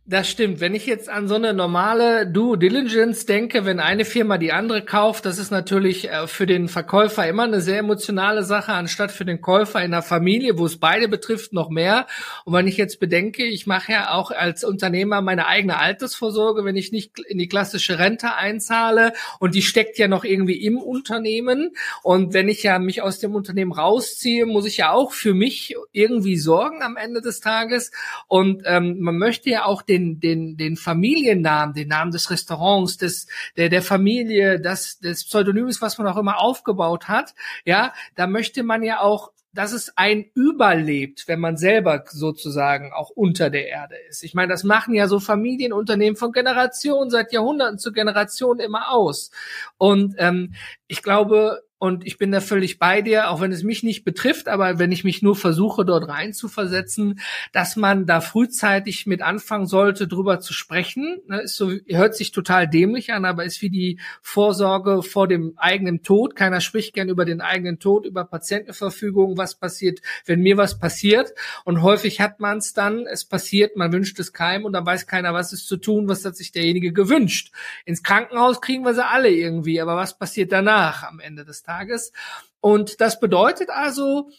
[0.05, 0.59] das stimmt.
[0.59, 4.81] Wenn ich jetzt an so eine normale Due Diligence denke, wenn eine Firma die andere
[4.81, 9.23] kauft, das ist natürlich äh, für den Verkäufer immer eine sehr emotionale Sache, anstatt für
[9.23, 12.05] den Käufer in der Familie, wo es beide betrifft, noch mehr.
[12.43, 16.75] Und wenn ich jetzt bedenke, ich mache ja auch als Unternehmer meine eigene Altersvorsorge, wenn
[16.75, 21.71] ich nicht in die klassische Rente einzahle und die steckt ja noch irgendwie im Unternehmen.
[22.01, 25.75] Und wenn ich ja mich aus dem Unternehmen rausziehe, muss ich ja auch für mich
[25.93, 27.91] irgendwie sorgen am Ende des Tages.
[28.27, 33.27] Und ähm, man möchte ja auch den, den, den Familiennamen, den Namen des Restaurants, des,
[33.57, 37.33] der, der Familie, das, des Pseudonyms, was man auch immer aufgebaut hat,
[37.65, 43.11] ja, da möchte man ja auch dass es ein überlebt, wenn man selber sozusagen auch
[43.11, 44.23] unter der Erde ist.
[44.23, 49.29] Ich meine, das machen ja so Familienunternehmen von Generation seit Jahrhunderten zu Generation immer aus.
[49.77, 50.55] Und ähm,
[50.87, 54.47] ich glaube, und ich bin da völlig bei dir, auch wenn es mich nicht betrifft,
[54.47, 57.19] aber wenn ich mich nur versuche, dort rein zu versetzen,
[57.51, 61.19] dass man da frühzeitig mit anfangen sollte, drüber zu sprechen.
[61.27, 65.55] Ne, ist so, hört sich total dämlich an, aber ist wie die Vorsorge vor dem
[65.57, 66.37] eigenen Tod.
[66.37, 71.33] Keiner spricht gern über den eigenen Tod, über Patientenverfügung, was passiert, wenn mir was passiert.
[71.65, 75.05] Und häufig hat man es dann, es passiert, man wünscht es keinem und dann weiß
[75.05, 77.51] keiner, was ist zu tun, was hat sich derjenige gewünscht.
[77.83, 81.72] Ins Krankenhaus kriegen wir sie alle irgendwie, aber was passiert danach am Ende des Tages?
[81.73, 82.11] Tages.
[82.59, 84.29] Und das bedeutet also,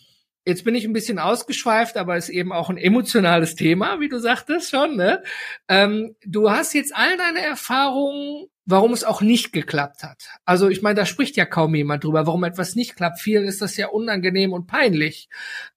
[0.47, 4.19] jetzt bin ich ein bisschen ausgeschweift, aber ist eben auch ein emotionales Thema, wie du
[4.19, 4.97] sagtest schon.
[4.97, 5.23] Ne?
[5.69, 10.29] Ähm, du hast jetzt all deine Erfahrungen, warum es auch nicht geklappt hat.
[10.45, 13.21] Also ich meine, da spricht ja kaum jemand drüber, warum etwas nicht klappt.
[13.21, 15.29] Vielen ist das ja unangenehm und peinlich.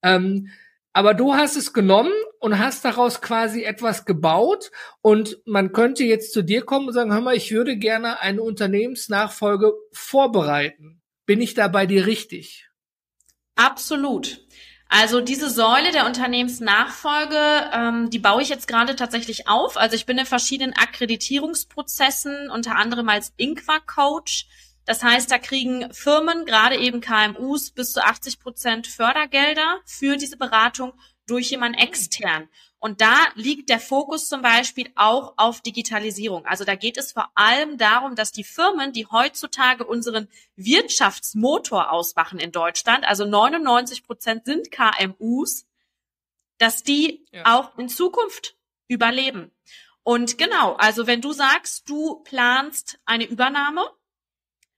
[0.04, 0.50] Ähm,
[0.94, 6.34] aber du hast es genommen und hast daraus quasi etwas gebaut und man könnte jetzt
[6.34, 10.97] zu dir kommen und sagen, hör mal, ich würde gerne eine Unternehmensnachfolge vorbereiten.
[11.28, 12.70] Bin ich da bei dir richtig?
[13.56, 14.40] Absolut.
[14.88, 19.76] Also diese Säule der Unternehmensnachfolge, ähm, die baue ich jetzt gerade tatsächlich auf.
[19.76, 24.48] Also ich bin in verschiedenen Akkreditierungsprozessen, unter anderem als Inqua-Coach.
[24.86, 30.38] Das heißt, da kriegen Firmen, gerade eben KMUs, bis zu 80 Prozent Fördergelder für diese
[30.38, 30.94] Beratung
[31.28, 32.48] durch jemanden extern.
[32.80, 36.46] Und da liegt der Fokus zum Beispiel auch auf Digitalisierung.
[36.46, 42.38] Also da geht es vor allem darum, dass die Firmen, die heutzutage unseren Wirtschaftsmotor ausmachen
[42.38, 45.66] in Deutschland, also 99 Prozent sind KMUs,
[46.60, 47.58] dass die ja.
[47.58, 48.56] auch in Zukunft
[48.88, 49.52] überleben.
[50.04, 53.90] Und genau, also wenn du sagst, du planst eine Übernahme,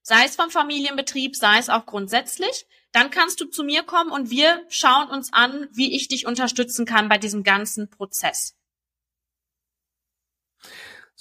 [0.01, 4.29] sei es vom Familienbetrieb, sei es auch grundsätzlich, dann kannst du zu mir kommen und
[4.29, 8.55] wir schauen uns an, wie ich dich unterstützen kann bei diesem ganzen Prozess.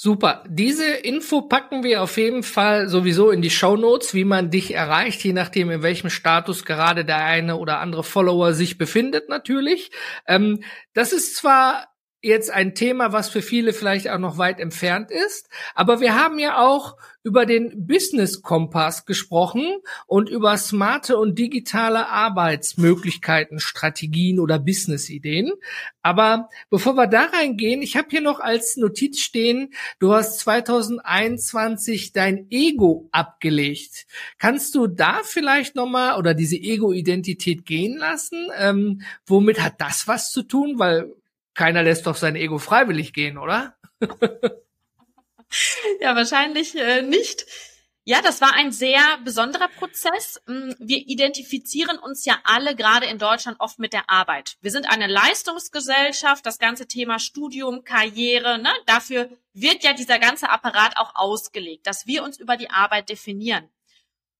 [0.01, 0.45] Super.
[0.49, 4.73] Diese Info packen wir auf jeden Fall sowieso in die Show Notes, wie man dich
[4.73, 9.91] erreicht, je nachdem, in welchem Status gerade der eine oder andere Follower sich befindet, natürlich.
[10.29, 11.89] Ähm, das ist zwar
[12.21, 15.49] jetzt ein Thema, was für viele vielleicht auch noch weit entfernt ist.
[15.75, 19.77] Aber wir haben ja auch über den Business Kompass gesprochen
[20.07, 25.53] und über smarte und digitale Arbeitsmöglichkeiten, Strategien oder Business-Ideen.
[26.01, 32.13] Aber bevor wir da reingehen, ich habe hier noch als Notiz stehen, du hast 2021
[32.13, 34.07] dein Ego abgelegt.
[34.39, 38.49] Kannst du da vielleicht nochmal oder diese Ego-Identität gehen lassen?
[38.57, 40.79] Ähm, womit hat das was zu tun?
[40.79, 41.13] Weil
[41.59, 43.75] keiner lässt doch sein Ego freiwillig gehen, oder?
[46.01, 47.47] ja, wahrscheinlich äh, nicht.
[48.05, 50.41] Ja, das war ein sehr besonderer Prozess.
[50.47, 54.57] Mm, wir identifizieren uns ja alle gerade in Deutschland oft mit der Arbeit.
[54.61, 60.51] Wir sind eine Leistungsgesellschaft, das ganze Thema Studium, Karriere, ne, dafür wird ja dieser ganze
[60.51, 63.69] Apparat auch ausgelegt, dass wir uns über die Arbeit definieren.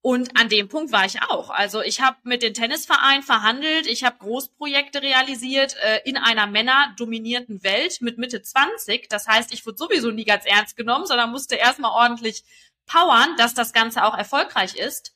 [0.01, 1.51] Und an dem Punkt war ich auch.
[1.51, 7.65] Also ich habe mit dem Tennisverein verhandelt, ich habe Großprojekte realisiert äh, in einer männerdominierten
[7.65, 9.09] Welt mit Mitte 20.
[9.09, 12.45] Das heißt, ich wurde sowieso nie ganz ernst genommen, sondern musste erstmal ordentlich
[12.87, 15.15] powern, dass das Ganze auch erfolgreich ist.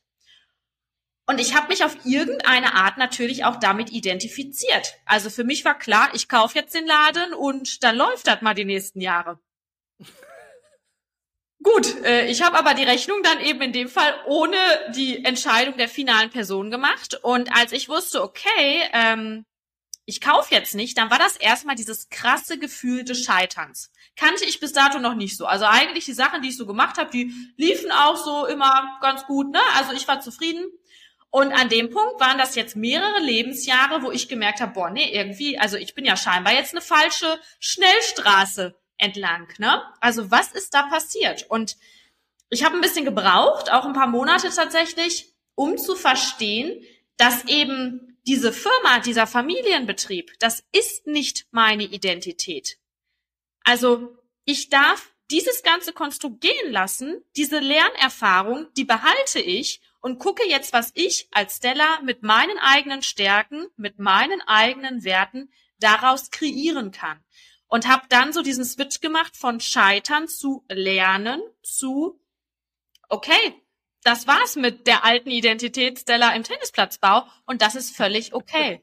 [1.27, 4.97] Und ich habe mich auf irgendeine Art natürlich auch damit identifiziert.
[5.07, 8.55] Also für mich war klar, ich kaufe jetzt den Laden und dann läuft das mal
[8.55, 9.39] die nächsten Jahre.
[11.63, 14.57] Gut, äh, ich habe aber die Rechnung dann eben in dem Fall ohne
[14.97, 17.19] die Entscheidung der finalen Person gemacht.
[17.23, 19.45] Und als ich wusste, okay, ähm,
[20.05, 23.93] ich kaufe jetzt nicht, dann war das erstmal dieses krasse Gefühl des Scheiterns.
[24.17, 25.47] Kannte ich bis dato noch nicht so.
[25.47, 29.25] Also eigentlich die Sachen, die ich so gemacht habe, die liefen auch so immer ganz
[29.27, 29.53] gut.
[29.53, 29.61] Ne?
[29.77, 30.65] Also ich war zufrieden.
[31.31, 35.15] Und an dem Punkt waren das jetzt mehrere Lebensjahre, wo ich gemerkt habe, boah, nee,
[35.15, 39.49] irgendwie, also ich bin ja scheinbar jetzt eine falsche Schnellstraße entlang.
[39.59, 39.83] Ne?
[40.01, 41.47] Also was ist da passiert?
[41.51, 41.77] Und
[42.49, 46.83] ich habe ein bisschen gebraucht, auch ein paar Monate tatsächlich, um zu verstehen,
[47.17, 52.79] dass eben diese Firma, dieser Familienbetrieb, das ist nicht meine Identität.
[53.65, 60.47] Also ich darf dieses ganze Konstrukt gehen lassen, diese Lernerfahrung, die behalte ich und gucke
[60.49, 66.93] jetzt, was ich als Stella mit meinen eigenen Stärken, mit meinen eigenen Werten daraus kreieren
[66.93, 67.19] kann
[67.73, 72.21] und habe dann so diesen Switch gemacht von Scheitern zu Lernen zu
[73.09, 73.55] okay,
[74.05, 78.83] das war's mit der alten Identität Stella im Tennisplatzbau und das ist völlig okay.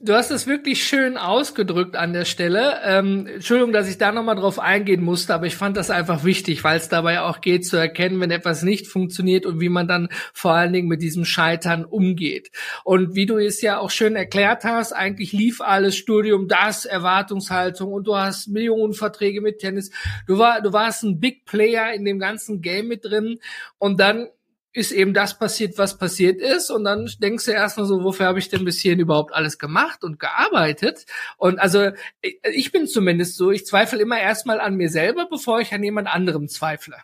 [0.00, 2.80] Du hast es wirklich schön ausgedrückt an der Stelle.
[2.84, 6.64] Ähm, Entschuldigung, dass ich da nochmal drauf eingehen musste, aber ich fand das einfach wichtig,
[6.64, 10.08] weil es dabei auch geht zu erkennen, wenn etwas nicht funktioniert und wie man dann
[10.32, 12.50] vor allen Dingen mit diesem Scheitern umgeht.
[12.82, 17.92] Und wie du es ja auch schön erklärt hast, eigentlich lief alles Studium, das, Erwartungshaltung
[17.92, 19.92] und du hast Millionen Verträge mit Tennis.
[20.26, 23.38] Du, war, du warst ein Big Player in dem ganzen Game mit drin
[23.78, 24.26] und dann
[24.72, 26.70] ist eben das passiert, was passiert ist.
[26.70, 30.02] Und dann denkst du erstmal so, wofür habe ich denn bis hierhin überhaupt alles gemacht
[30.02, 31.04] und gearbeitet?
[31.36, 35.72] Und also ich bin zumindest so, ich zweifle immer erstmal an mir selber, bevor ich
[35.72, 36.96] an jemand anderem zweifle.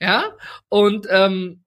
[0.00, 0.36] Ja,
[0.68, 1.62] und ähm,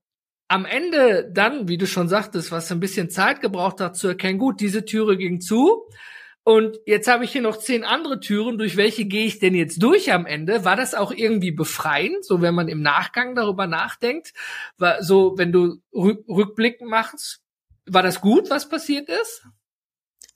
[0.47, 4.39] am Ende dann, wie du schon sagtest, was ein bisschen Zeit gebraucht hat zu erkennen,
[4.39, 5.87] gut, diese Türe ging zu,
[6.45, 8.59] und jetzt habe ich hier noch zehn andere Türen.
[8.59, 10.63] Durch welche gehe ich denn jetzt durch am Ende?
[10.63, 14.31] War das auch irgendwie befreiend, so wenn man im Nachgang darüber nachdenkt?
[14.77, 17.41] War so, wenn du Rückblick machst,
[17.87, 19.43] war das gut, was passiert ist?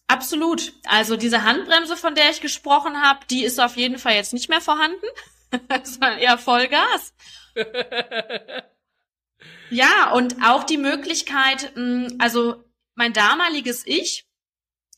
[0.08, 0.74] Absolut.
[0.88, 4.50] Also diese Handbremse, von der ich gesprochen habe, die ist auf jeden Fall jetzt nicht
[4.50, 5.06] mehr vorhanden.
[5.68, 7.14] das war eher Vollgas.
[9.70, 12.64] ja, und auch die Möglichkeit, mm, also
[12.96, 14.29] mein damaliges Ich,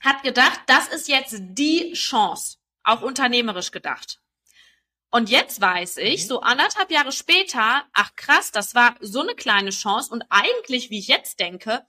[0.02, 4.20] hat gedacht, das ist jetzt die Chance, auch unternehmerisch gedacht.
[5.12, 6.28] Und jetzt weiß ich, mhm.
[6.28, 11.00] so anderthalb Jahre später, ach krass, das war so eine kleine Chance und eigentlich, wie
[11.00, 11.86] ich jetzt denke,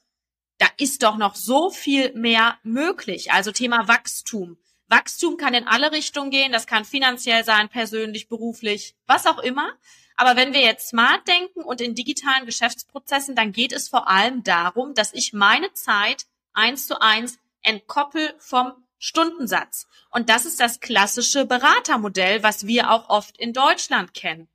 [0.59, 3.33] da ist doch noch so viel mehr möglich.
[3.33, 4.59] Also Thema Wachstum.
[4.89, 9.73] Wachstum kann in alle Richtungen gehen, das kann finanziell sein, persönlich, beruflich, was auch immer.
[10.17, 14.43] Aber wenn wir jetzt smart denken und in digitalen Geschäftsprozessen, dann geht es vor allem
[14.43, 19.87] darum, dass ich meine Zeit eins zu eins entkoppel vom Stundensatz.
[20.11, 24.49] Und das ist das klassische Beratermodell, was wir auch oft in Deutschland kennen.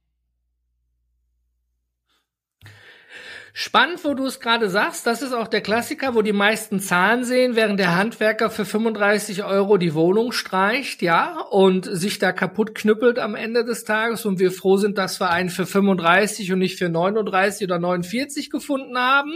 [3.60, 7.24] Spannend, wo du es gerade sagst, das ist auch der Klassiker, wo die meisten Zahlen
[7.24, 12.76] sehen, während der Handwerker für 35 Euro die Wohnung streicht, ja, und sich da kaputt
[12.76, 16.60] knüppelt am Ende des Tages und wir froh sind, dass wir einen für 35 und
[16.60, 19.34] nicht für 39 oder 49 gefunden haben.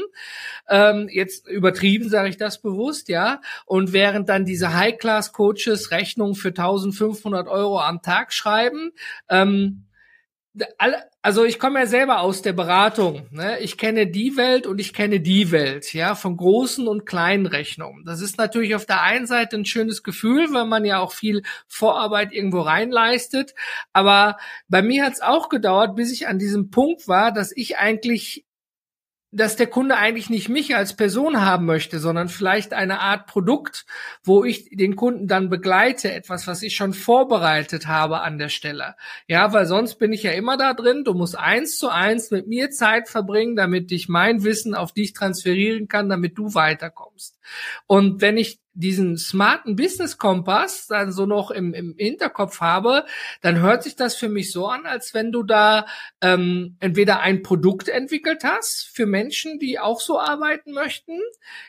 [0.70, 3.42] Ähm, jetzt übertrieben sage ich das bewusst, ja.
[3.66, 8.92] Und während dann diese High-Class-Coaches Rechnungen für 1500 Euro am Tag schreiben,
[9.30, 9.88] ähm,
[10.78, 13.28] alle, also ich komme ja selber aus der Beratung.
[13.30, 13.60] Ne?
[13.60, 18.04] Ich kenne die Welt und ich kenne die Welt, ja, von großen und kleinen Rechnungen.
[18.06, 21.44] Das ist natürlich auf der einen Seite ein schönes Gefühl, weil man ja auch viel
[21.68, 23.54] Vorarbeit irgendwo reinleistet.
[23.94, 27.78] Aber bei mir hat es auch gedauert, bis ich an diesem Punkt war, dass ich
[27.78, 28.46] eigentlich
[29.32, 33.86] dass der Kunde eigentlich nicht mich als Person haben möchte, sondern vielleicht eine Art Produkt,
[34.24, 38.96] wo ich den Kunden dann begleite, etwas, was ich schon vorbereitet habe an der Stelle.
[39.28, 41.04] Ja, weil sonst bin ich ja immer da drin.
[41.06, 45.14] Du musst eins zu eins mit mir Zeit verbringen, damit ich mein Wissen auf dich
[45.14, 47.40] transferieren kann, damit du weiterkommst.
[47.88, 53.06] Und wenn ich diesen smarten Business Kompass dann so noch im, im Hinterkopf habe,
[53.42, 55.86] dann hört sich das für mich so an, als wenn du da
[56.22, 61.20] ähm, entweder ein Produkt entwickelt hast für Menschen, die auch so arbeiten möchten,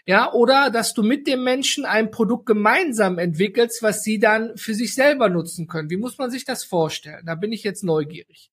[0.07, 4.75] ja, oder dass du mit dem Menschen ein Produkt gemeinsam entwickelst, was sie dann für
[4.75, 5.91] sich selber nutzen können.
[5.91, 7.27] Wie muss man sich das vorstellen?
[7.27, 8.51] Da bin ich jetzt neugierig.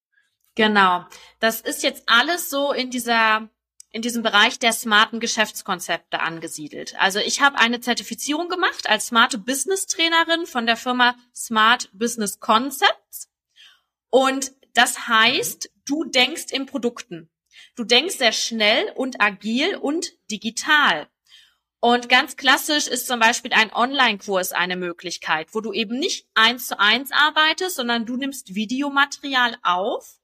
[0.55, 1.05] Genau.
[1.39, 3.49] Das ist jetzt alles so in dieser
[3.91, 6.95] in diesem Bereich der smarten Geschäftskonzepte angesiedelt.
[6.99, 12.39] Also ich habe eine Zertifizierung gemacht als smarte Business Trainerin von der Firma Smart Business
[12.39, 13.29] Concepts.
[14.09, 17.29] Und das heißt, du denkst in Produkten.
[17.75, 21.07] Du denkst sehr schnell und agil und digital.
[21.81, 26.67] Und ganz klassisch ist zum Beispiel ein Online-Kurs eine Möglichkeit, wo du eben nicht eins
[26.67, 30.18] zu eins arbeitest, sondern du nimmst Videomaterial auf.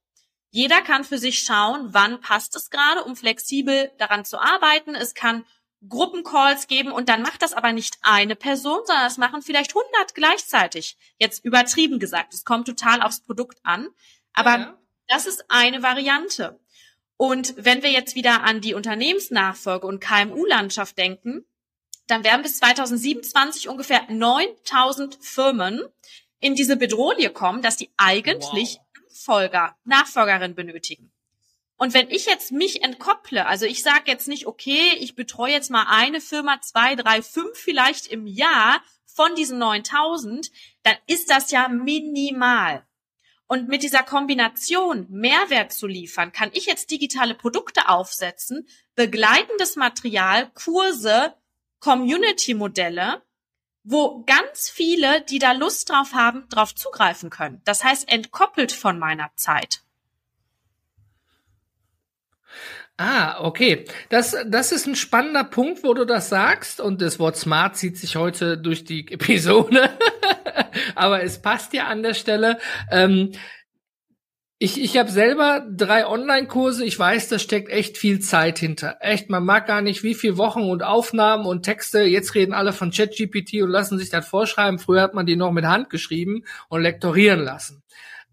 [0.56, 4.96] Jeder kann für sich schauen, wann passt es gerade, um flexibel daran zu arbeiten.
[4.96, 5.46] Es kann
[5.90, 10.16] Gruppencalls geben und dann macht das aber nicht eine Person, sondern das machen vielleicht 100
[10.16, 10.96] gleichzeitig.
[11.20, 13.90] Jetzt übertrieben gesagt, es kommt total aufs Produkt an,
[14.32, 14.80] aber ja.
[15.10, 16.58] das ist eine Variante.
[17.18, 21.44] Und wenn wir jetzt wieder an die Unternehmensnachfolge und KMU-Landschaft denken,
[22.08, 25.84] dann werden bis 2027 ungefähr 9000 Firmen
[26.40, 28.85] in diese Bedrohung kommen, dass die eigentlich wow.
[29.16, 31.12] Nachfolger, Nachfolgerin benötigen.
[31.78, 35.72] Und wenn ich jetzt mich entkopple, also ich sage jetzt nicht, okay, ich betreue jetzt
[35.72, 40.52] mal eine Firma, zwei, drei, fünf vielleicht im Jahr von diesen 9000,
[40.84, 42.86] dann ist das ja minimal.
[43.48, 50.50] Und mit dieser Kombination Mehrwert zu liefern, kann ich jetzt digitale Produkte aufsetzen, begleitendes Material,
[50.54, 51.36] Kurse,
[51.80, 53.22] Community-Modelle,
[53.86, 57.62] wo ganz viele, die da Lust drauf haben, drauf zugreifen können.
[57.66, 59.82] Das heißt, entkoppelt von meiner Zeit.
[62.98, 63.86] Ah, okay.
[64.10, 66.82] Das, das ist ein spannender Punkt, wo du das sagst.
[66.82, 69.90] Und das Wort smart zieht sich heute durch die Episode.
[70.96, 72.58] Aber es passt ja an der Stelle.
[72.90, 73.34] Ähm,
[74.66, 76.84] ich, ich habe selber drei Online-Kurse.
[76.86, 78.98] Ich weiß, da steckt echt viel Zeit hinter.
[79.00, 82.02] Echt, man mag gar nicht, wie viel Wochen und Aufnahmen und Texte.
[82.02, 84.80] Jetzt reden alle von ChatGPT und lassen sich das vorschreiben.
[84.80, 87.84] Früher hat man die noch mit Hand geschrieben und lektorieren lassen.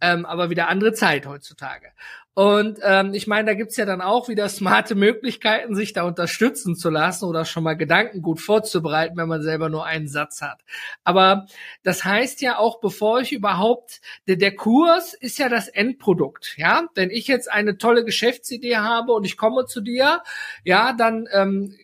[0.00, 1.88] Ähm, aber wieder andere Zeit heutzutage.
[2.34, 6.76] Und ähm, ich meine, da gibt's ja dann auch wieder smarte Möglichkeiten, sich da unterstützen
[6.76, 10.62] zu lassen oder schon mal Gedanken gut vorzubereiten, wenn man selber nur einen Satz hat.
[11.04, 11.46] Aber
[11.82, 16.88] das heißt ja auch, bevor ich überhaupt, der, der Kurs ist ja das Endprodukt, ja.
[16.94, 20.22] Wenn ich jetzt eine tolle Geschäftsidee habe und ich komme zu dir,
[20.64, 21.76] ja, dann ähm,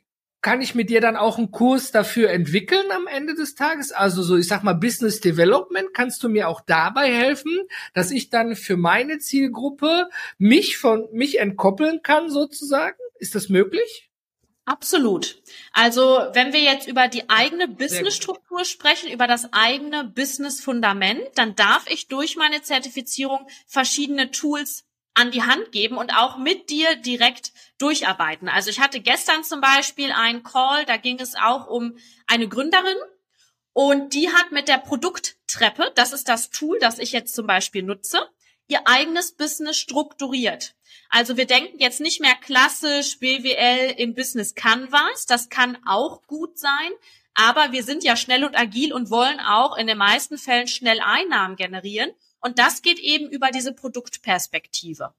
[0.48, 3.92] kann ich mit dir dann auch einen Kurs dafür entwickeln am Ende des Tages?
[3.92, 7.52] Also so, ich sag mal, Business Development, kannst du mir auch dabei helfen,
[7.92, 12.96] dass ich dann für meine Zielgruppe mich von, mich entkoppeln kann sozusagen?
[13.18, 14.08] Ist das möglich?
[14.64, 15.42] Absolut.
[15.74, 21.84] Also wenn wir jetzt über die eigene Businessstruktur sprechen, über das eigene Business-Fundament, dann darf
[21.90, 24.87] ich durch meine Zertifizierung verschiedene Tools
[25.18, 28.48] an die Hand geben und auch mit dir direkt durcharbeiten.
[28.48, 31.98] Also ich hatte gestern zum Beispiel einen Call, da ging es auch um
[32.28, 32.96] eine Gründerin
[33.72, 37.82] und die hat mit der Produkttreppe, das ist das Tool, das ich jetzt zum Beispiel
[37.82, 38.20] nutze,
[38.68, 40.76] ihr eigenes Business strukturiert.
[41.10, 46.58] Also wir denken jetzt nicht mehr klassisch BWL in Business Canvas, das kann auch gut
[46.58, 46.90] sein,
[47.34, 51.00] aber wir sind ja schnell und agil und wollen auch in den meisten Fällen schnell
[51.00, 52.10] Einnahmen generieren.
[52.40, 55.14] Und das geht eben über diese Produktperspektive.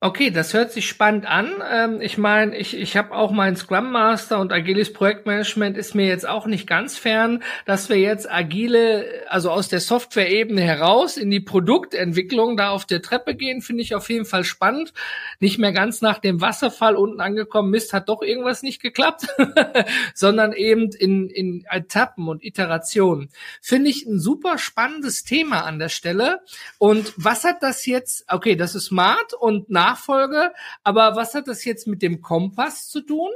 [0.00, 1.62] Okay, das hört sich spannend an.
[1.72, 6.06] Ähm, ich meine, ich, ich habe auch meinen Scrum Master und agiles Projektmanagement ist mir
[6.06, 11.30] jetzt auch nicht ganz fern, dass wir jetzt agile, also aus der Software-Ebene heraus in
[11.30, 14.92] die Produktentwicklung da auf der Treppe gehen, finde ich auf jeden Fall spannend.
[15.40, 19.28] Nicht mehr ganz nach dem Wasserfall unten angekommen, Mist, hat doch irgendwas nicht geklappt,
[20.14, 23.30] sondern eben in, in Etappen und Iterationen.
[23.62, 26.40] Finde ich ein super spannendes Thema an der Stelle.
[26.76, 30.52] Und was hat das jetzt, okay, das ist smart und nach Nachfolge.
[30.82, 33.30] Aber was hat das jetzt mit dem Kompass zu tun?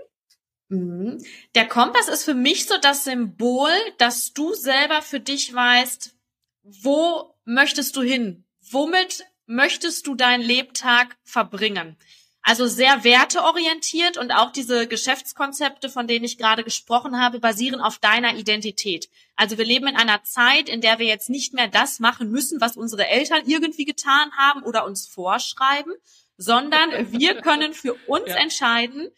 [0.69, 1.19] Mhm.
[1.55, 6.15] Der Kompass ist für mich so das Symbol, dass du selber für dich weißt,
[6.63, 8.45] wo möchtest du hin?
[8.71, 11.97] Womit möchtest du deinen Lebtag verbringen?
[12.43, 17.99] Also sehr werteorientiert und auch diese Geschäftskonzepte, von denen ich gerade gesprochen habe, basieren auf
[17.99, 19.11] deiner Identität.
[19.37, 22.61] Also wir leben in einer Zeit, in der wir jetzt nicht mehr das machen müssen,
[22.61, 25.93] was unsere Eltern irgendwie getan haben oder uns vorschreiben,
[26.39, 28.37] sondern wir können für uns ja.
[28.37, 29.11] entscheiden,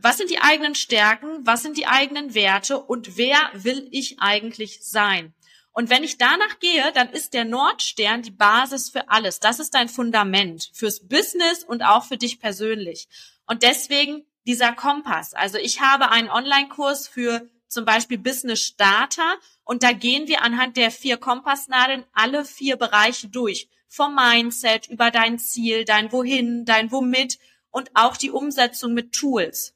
[0.00, 4.80] was sind die eigenen Stärken, was sind die eigenen Werte und wer will ich eigentlich
[4.82, 5.34] sein?
[5.72, 9.38] Und wenn ich danach gehe, dann ist der Nordstern die Basis für alles.
[9.38, 13.08] Das ist dein Fundament fürs Business und auch für dich persönlich.
[13.46, 15.34] Und deswegen dieser Kompass.
[15.34, 20.76] Also ich habe einen Online-Kurs für zum Beispiel Business Starter und da gehen wir anhand
[20.76, 26.92] der vier Kompassnadeln alle vier Bereiche durch vom Mindset über dein Ziel, dein Wohin, dein
[26.92, 27.38] Womit
[27.70, 29.74] und auch die Umsetzung mit Tools.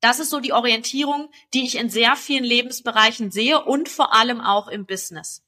[0.00, 4.40] Das ist so die Orientierung, die ich in sehr vielen Lebensbereichen sehe und vor allem
[4.40, 5.42] auch im Business.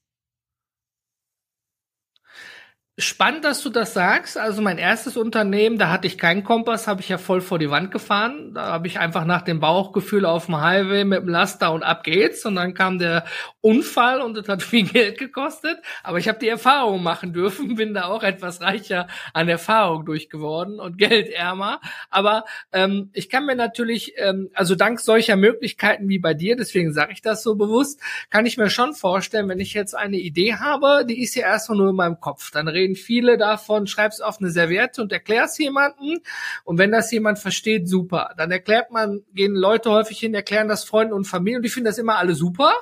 [3.01, 4.37] Spannend, dass du das sagst.
[4.37, 7.69] Also mein erstes Unternehmen, da hatte ich keinen Kompass, habe ich ja voll vor die
[7.69, 8.53] Wand gefahren.
[8.53, 12.03] Da habe ich einfach nach dem Bauchgefühl auf dem Highway mit dem Laster und ab
[12.03, 12.45] geht's.
[12.45, 13.23] Und dann kam der
[13.61, 15.77] Unfall und es hat viel Geld gekostet.
[16.03, 20.81] Aber ich habe die Erfahrung machen dürfen, bin da auch etwas reicher an Erfahrung durchgeworden
[20.81, 21.79] und geldärmer.
[22.09, 22.43] Aber
[22.73, 27.13] ähm, ich kann mir natürlich, ähm, also dank solcher Möglichkeiten wie bei dir, deswegen sage
[27.13, 31.05] ich das so bewusst, kann ich mir schon vorstellen, wenn ich jetzt eine Idee habe,
[31.07, 32.51] die ist ja erstmal nur in meinem Kopf.
[32.51, 36.19] Dann reden viele davon, schreib's auf eine Serviette und erklär's jemanden.
[36.63, 38.33] Und wenn das jemand versteht, super.
[38.37, 41.85] Dann erklärt man, gehen Leute häufig hin, erklären das Freunden und Familie und die finden
[41.85, 42.73] das immer alle super.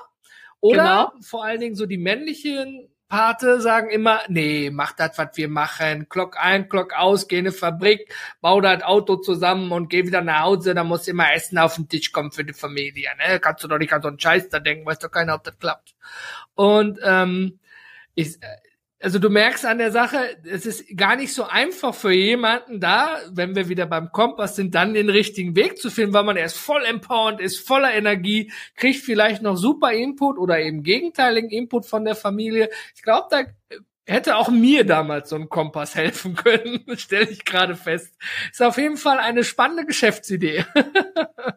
[0.60, 1.14] Oder genau.
[1.22, 6.08] vor allen Dingen so die männlichen Pate sagen immer, nee, mach das, was wir machen.
[6.10, 10.22] Glock ein, Glock aus, geh in eine Fabrik, bau das Auto zusammen und geh wieder
[10.22, 13.10] nach Hause, da muss immer Essen auf den Tisch kommen für die Familie.
[13.18, 13.40] Ne?
[13.40, 15.58] Kannst du doch nicht an so einen Scheiß da denken, weiß doch keiner, ob das
[15.58, 15.96] klappt.
[16.56, 17.60] Und ähm,
[18.14, 18.40] ich,
[19.00, 23.20] also du merkst an der Sache, es ist gar nicht so einfach für jemanden da,
[23.32, 26.58] wenn wir wieder beim Kompass sind, dann den richtigen Weg zu finden, weil man erst
[26.58, 32.06] voll empowernd ist, voller Energie, kriegt vielleicht noch super Input oder eben gegenteiligen Input von
[32.06, 32.70] der Familie.
[32.96, 33.44] Ich glaube, da
[34.08, 38.16] hätte auch mir damals so ein Kompass helfen können, stelle ich gerade fest.
[38.52, 40.66] Ist auf jeden Fall eine spannende Geschäftsidee.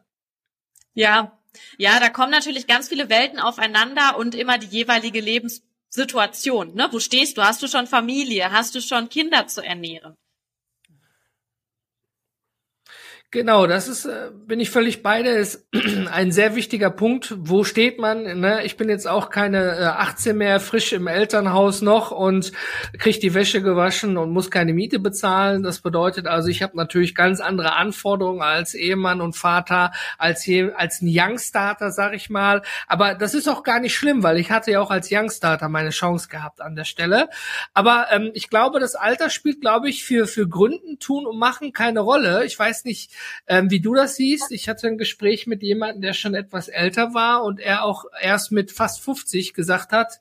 [0.94, 1.38] ja,
[1.78, 6.88] ja, da kommen natürlich ganz viele Welten aufeinander und immer die jeweilige Lebens Situation, ne?
[6.92, 7.42] Wo stehst du?
[7.42, 8.50] Hast du schon Familie?
[8.52, 10.14] Hast du schon Kinder zu ernähren?
[13.32, 15.64] Genau, das ist, äh, bin ich völlig bei dir, ist
[16.12, 17.32] ein sehr wichtiger Punkt.
[17.38, 18.40] Wo steht man?
[18.40, 18.64] Ne?
[18.64, 22.50] Ich bin jetzt auch keine äh, 18 mehr, frisch im Elternhaus noch und
[22.98, 25.62] kriege die Wäsche gewaschen und muss keine Miete bezahlen.
[25.62, 30.72] Das bedeutet also, ich habe natürlich ganz andere Anforderungen als Ehemann und Vater, als, je,
[30.72, 32.62] als ein Youngstarter, sag ich mal.
[32.88, 35.90] Aber das ist auch gar nicht schlimm, weil ich hatte ja auch als Youngstarter meine
[35.90, 37.28] Chance gehabt an der Stelle.
[37.74, 41.72] Aber ähm, ich glaube, das Alter spielt, glaube ich, für, für Gründen, tun und machen
[41.72, 42.44] keine Rolle.
[42.44, 43.12] Ich weiß nicht,
[43.46, 47.14] ähm, wie du das siehst, ich hatte ein Gespräch mit jemandem, der schon etwas älter
[47.14, 50.20] war und er auch erst mit fast 50 gesagt hat,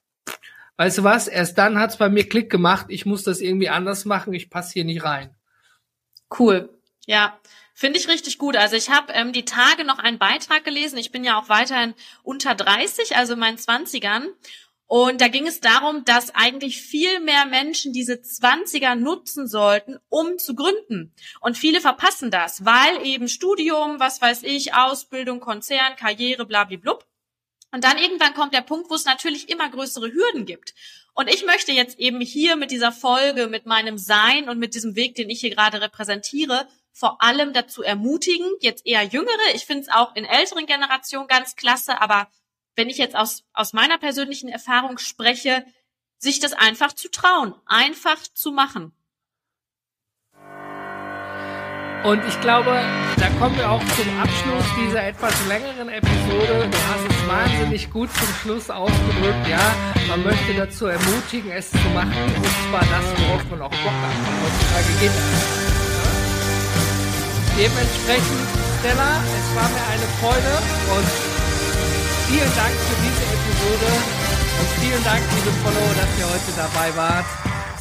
[0.77, 4.05] weißt du was, erst dann hat's bei mir Klick gemacht, ich muss das irgendwie anders
[4.05, 5.35] machen, ich passe hier nicht rein.
[6.37, 6.69] Cool.
[7.05, 7.39] Ja,
[7.79, 8.57] Finde ich richtig gut.
[8.57, 10.97] Also ich habe ähm, die Tage noch einen Beitrag gelesen.
[10.97, 11.93] Ich bin ja auch weiterhin
[12.23, 14.27] unter 30, also in meinen Zwanzigern.
[14.91, 20.39] Und da ging es darum, dass eigentlich viel mehr Menschen diese 20er nutzen sollten, um
[20.39, 21.13] zu gründen.
[21.41, 27.05] Und viele verpassen das, weil eben Studium, was weiß ich, Ausbildung, Konzern, Karriere, blablablub.
[27.71, 30.73] Und dann irgendwann kommt der Punkt, wo es natürlich immer größere Hürden gibt.
[31.13, 34.95] Und ich möchte jetzt eben hier mit dieser Folge, mit meinem Sein und mit diesem
[34.95, 39.83] Weg, den ich hier gerade repräsentiere, vor allem dazu ermutigen, jetzt eher Jüngere, ich finde
[39.83, 42.27] es auch in älteren Generationen ganz klasse, aber
[42.79, 45.65] wenn ich jetzt aus, aus meiner persönlichen Erfahrung spreche,
[46.17, 48.93] sich das einfach zu trauen, einfach zu machen.
[52.05, 52.71] Und ich glaube,
[53.17, 56.69] da kommen wir auch zum Abschluss dieser etwas längeren Episode.
[56.71, 59.45] Du hast es wahnsinnig gut zum Schluss ausgedrückt.
[59.49, 59.75] Ja,
[60.07, 62.13] man möchte dazu ermutigen, es zu machen.
[62.37, 64.15] Und zwar das, worauf man auch Bock hat.
[64.41, 65.11] Heutzutage geht.
[67.57, 68.47] Dementsprechend,
[68.79, 70.53] Stella, es war mir eine Freude
[70.95, 71.38] und
[72.29, 73.89] vielen Dank für diese Episode
[74.59, 77.25] und vielen Dank, liebe Follower, dass ihr heute dabei wart.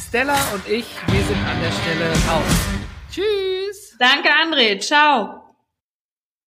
[0.07, 2.55] Stella und ich, wir sind an der Stelle raus.
[3.11, 3.95] Tschüss.
[3.99, 4.79] Danke, André.
[4.79, 5.38] Ciao.